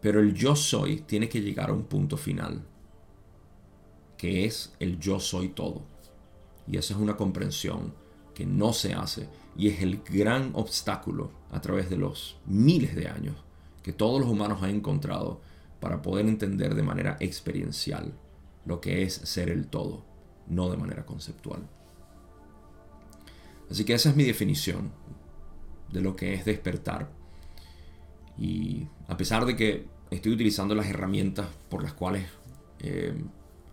Pero 0.00 0.20
el 0.20 0.34
yo 0.34 0.54
soy 0.54 1.00
tiene 1.00 1.28
que 1.28 1.40
llegar 1.40 1.70
a 1.70 1.72
un 1.72 1.84
punto 1.84 2.16
final, 2.16 2.62
que 4.16 4.44
es 4.44 4.74
el 4.78 4.98
yo 4.98 5.18
soy 5.18 5.48
todo. 5.48 5.82
Y 6.66 6.76
esa 6.76 6.94
es 6.94 7.00
una 7.00 7.16
comprensión 7.16 7.94
que 8.34 8.46
no 8.46 8.72
se 8.72 8.94
hace 8.94 9.28
y 9.56 9.68
es 9.68 9.80
el 9.82 10.02
gran 10.02 10.50
obstáculo 10.54 11.30
a 11.50 11.60
través 11.60 11.90
de 11.90 11.96
los 11.96 12.36
miles 12.46 12.94
de 12.94 13.08
años 13.08 13.34
que 13.82 13.92
todos 13.92 14.20
los 14.20 14.28
humanos 14.30 14.62
han 14.62 14.70
encontrado 14.70 15.40
para 15.80 16.02
poder 16.02 16.26
entender 16.26 16.74
de 16.74 16.82
manera 16.82 17.16
experiencial 17.20 18.12
lo 18.64 18.80
que 18.80 19.02
es 19.02 19.14
ser 19.14 19.48
el 19.48 19.66
todo, 19.66 20.04
no 20.46 20.70
de 20.70 20.76
manera 20.76 21.06
conceptual. 21.06 21.66
Así 23.70 23.84
que 23.84 23.94
esa 23.94 24.10
es 24.10 24.16
mi 24.16 24.24
definición 24.24 24.92
de 25.90 26.00
lo 26.00 26.14
que 26.16 26.34
es 26.34 26.44
despertar 26.44 27.08
y 28.38 28.86
a 29.08 29.16
pesar 29.16 29.44
de 29.44 29.56
que 29.56 29.86
estoy 30.10 30.32
utilizando 30.32 30.74
las 30.74 30.86
herramientas 30.86 31.48
por 31.68 31.82
las 31.82 31.92
cuales 31.92 32.28
eh, 32.80 33.14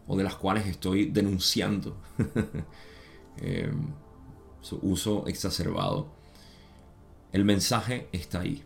o 0.08 0.17
de 0.17 0.23
las 0.23 0.36
cuales 0.36 0.65
estoy 0.67 1.06
denunciando 1.06 1.97
eh, 3.38 3.71
su 4.62 4.80
uso 4.82 5.28
exacerbado, 5.28 6.08
el 7.32 7.45
mensaje 7.45 8.08
está 8.12 8.41
ahí. 8.41 8.63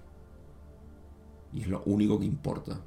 Y 1.53 1.61
es 1.61 1.67
lo 1.67 1.81
único 1.85 2.19
que 2.19 2.25
importa. 2.25 2.79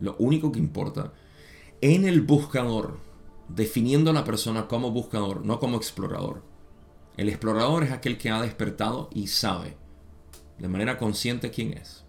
Lo 0.00 0.16
único 0.18 0.52
que 0.52 0.58
importa 0.58 1.12
en 1.80 2.06
el 2.06 2.20
buscador, 2.20 2.98
definiendo 3.48 4.10
a 4.10 4.14
la 4.14 4.24
persona 4.24 4.68
como 4.68 4.90
buscador, 4.90 5.44
no 5.44 5.58
como 5.58 5.76
explorador. 5.76 6.42
El 7.16 7.28
explorador 7.28 7.82
es 7.82 7.92
aquel 7.92 8.18
que 8.18 8.30
ha 8.30 8.40
despertado 8.40 9.10
y 9.12 9.26
sabe 9.26 9.76
de 10.58 10.68
manera 10.68 10.98
consciente 10.98 11.50
quién 11.50 11.72
es. 11.72 12.04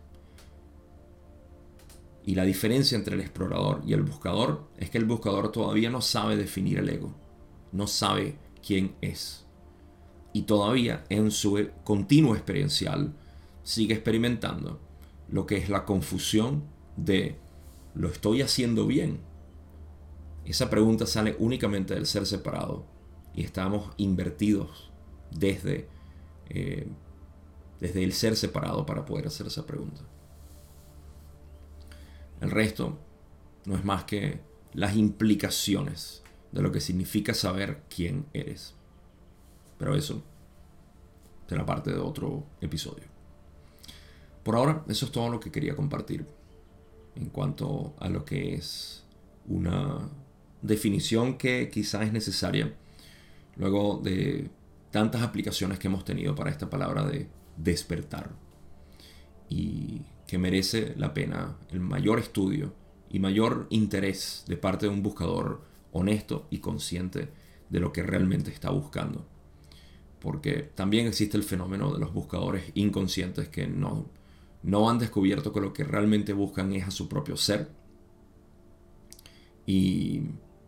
Y 2.26 2.36
la 2.36 2.46
diferencia 2.46 2.98
entre 2.98 3.16
el 3.16 3.22
explorador 3.22 3.82
y 3.86 3.94
el 3.94 4.04
buscador 4.04 4.70
es 4.78 4.90
que 4.90 4.98
el 4.98 5.06
buscador 5.06 5.52
todavía 5.52 5.90
no 5.90 6.02
sabe 6.02 6.38
definir 6.38 6.80
el 6.80 6.90
ego, 6.90 7.14
no 7.72 7.88
sabe 7.88 8.38
quién 8.66 8.96
es. 9.02 9.46
Y 10.32 10.44
todavía 10.44 11.04
en 11.10 11.32
su 11.32 11.70
continuo 11.84 12.36
experiencial 12.36 13.14
sigue 13.64 13.94
experimentando 13.94 14.80
lo 15.30 15.46
que 15.46 15.58
es 15.58 15.70
la 15.70 15.86
confusión 15.86 16.64
de 16.96 17.38
¿lo 17.94 18.08
estoy 18.08 18.42
haciendo 18.42 18.88
bien? 18.88 19.20
Esa 20.46 20.70
pregunta 20.70 21.06
sale 21.06 21.36
únicamente 21.40 21.94
del 21.94 22.06
ser 22.06 22.26
separado 22.26 22.86
y 23.34 23.44
estamos 23.44 23.92
invertidos 23.98 24.92
desde 25.32 25.88
eh, 26.50 26.88
desde 27.84 28.02
el 28.02 28.14
ser 28.14 28.38
separado 28.38 28.86
para 28.86 29.04
poder 29.04 29.28
hacer 29.28 29.48
esa 29.48 29.66
pregunta. 29.66 30.04
El 32.40 32.50
resto 32.50 32.98
no 33.66 33.76
es 33.76 33.84
más 33.84 34.06
que 34.06 34.40
las 34.72 34.96
implicaciones 34.96 36.24
de 36.54 36.62
lo 36.62 36.72
que 36.72 36.80
significa 36.80 37.34
saber 37.34 37.84
quién 37.94 38.26
eres. 38.32 38.74
Pero 39.78 39.98
eso 39.98 40.24
será 41.46 41.66
parte 41.66 41.92
de 41.92 41.98
otro 41.98 42.46
episodio. 42.62 43.04
Por 44.44 44.56
ahora, 44.56 44.86
eso 44.88 45.08
es 45.08 45.12
todo 45.12 45.28
lo 45.28 45.42
que 45.42 45.52
quería 45.52 45.76
compartir 45.76 46.26
en 47.18 47.26
cuanto 47.26 47.96
a 48.00 48.08
lo 48.08 48.24
que 48.24 48.54
es 48.54 49.04
una 49.46 50.08
definición 50.62 51.38
que 51.38 51.70
quizás 51.70 52.04
es 52.04 52.14
necesaria 52.14 52.74
luego 53.58 54.00
de 54.02 54.50
tantas 54.90 55.22
aplicaciones 55.22 55.80
que 55.80 55.88
hemos 55.88 56.06
tenido 56.06 56.34
para 56.34 56.50
esta 56.50 56.70
palabra 56.70 57.06
de 57.06 57.43
despertar 57.58 58.32
y 59.50 60.02
que 60.28 60.38
merece 60.38 60.94
la 60.98 61.14
pena 61.14 61.58
el 61.70 61.80
mayor 61.80 62.20
estudio 62.20 62.74
y 63.10 63.20
mayor 63.20 63.68
interés 63.70 64.44
de 64.48 64.58
parte 64.58 64.88
de 64.88 64.92
un 64.92 65.04
buscador 65.04 65.62
honesto 65.92 66.48
y 66.50 66.58
consciente 66.58 67.30
de 67.70 67.80
lo 67.80 67.94
que 67.94 68.04
realmente 68.04 68.52
está 68.52 68.72
buscando. 68.72 69.26
Porque 70.20 70.72
también 70.74 71.06
existe 71.06 71.38
el 71.38 71.44
fenómeno 71.44 71.94
de 71.94 72.00
los 72.00 72.14
buscadores 72.14 72.72
inconscientes 72.74 73.50
que 73.50 73.68
no, 73.68 74.10
no 74.64 74.90
han 74.90 74.98
descubierto 74.98 75.54
que 75.54 75.62
lo 75.62 75.74
que 75.74 75.84
realmente 75.84 76.34
buscan 76.34 76.74
es 76.74 76.88
a 76.88 76.92
su 76.92 77.08
propio 77.08 77.38
ser. 77.38 77.70
Y, 79.66 80.24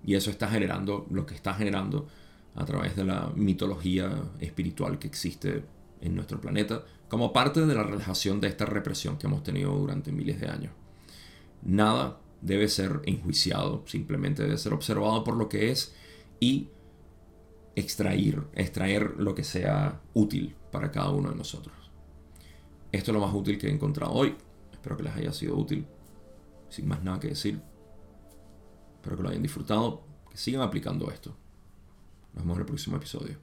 y 0.06 0.14
eso 0.14 0.30
está 0.30 0.48
generando 0.48 1.08
lo 1.10 1.26
que 1.26 1.34
está 1.34 1.56
generando 1.56 2.08
a 2.54 2.66
través 2.66 2.96
de 2.96 3.06
la 3.06 3.32
mitología 3.36 4.24
espiritual 4.40 5.00
que 5.00 5.08
existe 5.08 5.64
en 6.02 6.16
nuestro 6.16 6.40
planeta 6.40 6.84
como 7.08 7.34
parte 7.34 7.66
de 7.66 7.76
la 7.76 7.84
relajación 7.84 8.42
de 8.42 8.48
esta 8.48 8.66
represión 8.66 9.18
que 9.18 9.28
hemos 9.28 9.44
tenido 9.44 9.72
durante 9.76 10.12
miles 10.12 10.40
de 10.40 10.48
años. 10.48 10.74
Nada 11.64 12.20
debe 12.42 12.68
ser 12.68 13.02
enjuiciado, 13.06 13.84
simplemente 13.88 14.44
debe 14.44 14.58
ser 14.58 14.74
observado 14.74 15.24
por 15.24 15.36
lo 15.36 15.50
que 15.50 15.72
es 15.72 15.96
y 16.40 16.70
extraer, 17.76 18.44
extraer 18.54 19.16
lo 19.18 19.36
que 19.36 19.44
sea 19.44 20.02
útil 20.14 20.56
para 20.72 20.92
cada 20.92 21.12
uno 21.12 21.30
de 21.30 21.36
nosotros. 21.36 21.76
Esto 22.92 23.12
es 23.12 23.16
lo 23.16 23.22
más 23.22 23.34
útil 23.34 23.58
que 23.58 23.68
he 23.68 23.72
encontrado 23.72 24.14
hoy. 24.14 24.36
Espero 24.72 24.98
que 24.98 25.04
les 25.04 25.16
haya 25.16 25.34
sido 25.34 25.56
útil. 25.56 25.86
Sin 26.70 26.88
más 26.88 27.04
nada 27.04 27.20
que 27.20 27.30
decir, 27.30 27.62
Espero 29.06 29.18
que 29.18 29.24
lo 29.24 29.30
hayan 29.30 29.44
disfrutado, 29.44 30.02
que 30.32 30.36
sigan 30.36 30.64
aplicando 30.64 31.12
esto. 31.12 31.30
Nos 32.34 32.44
vemos 32.44 32.56
en 32.56 32.62
el 32.62 32.66
próximo 32.66 32.98
episodio. 32.98 33.38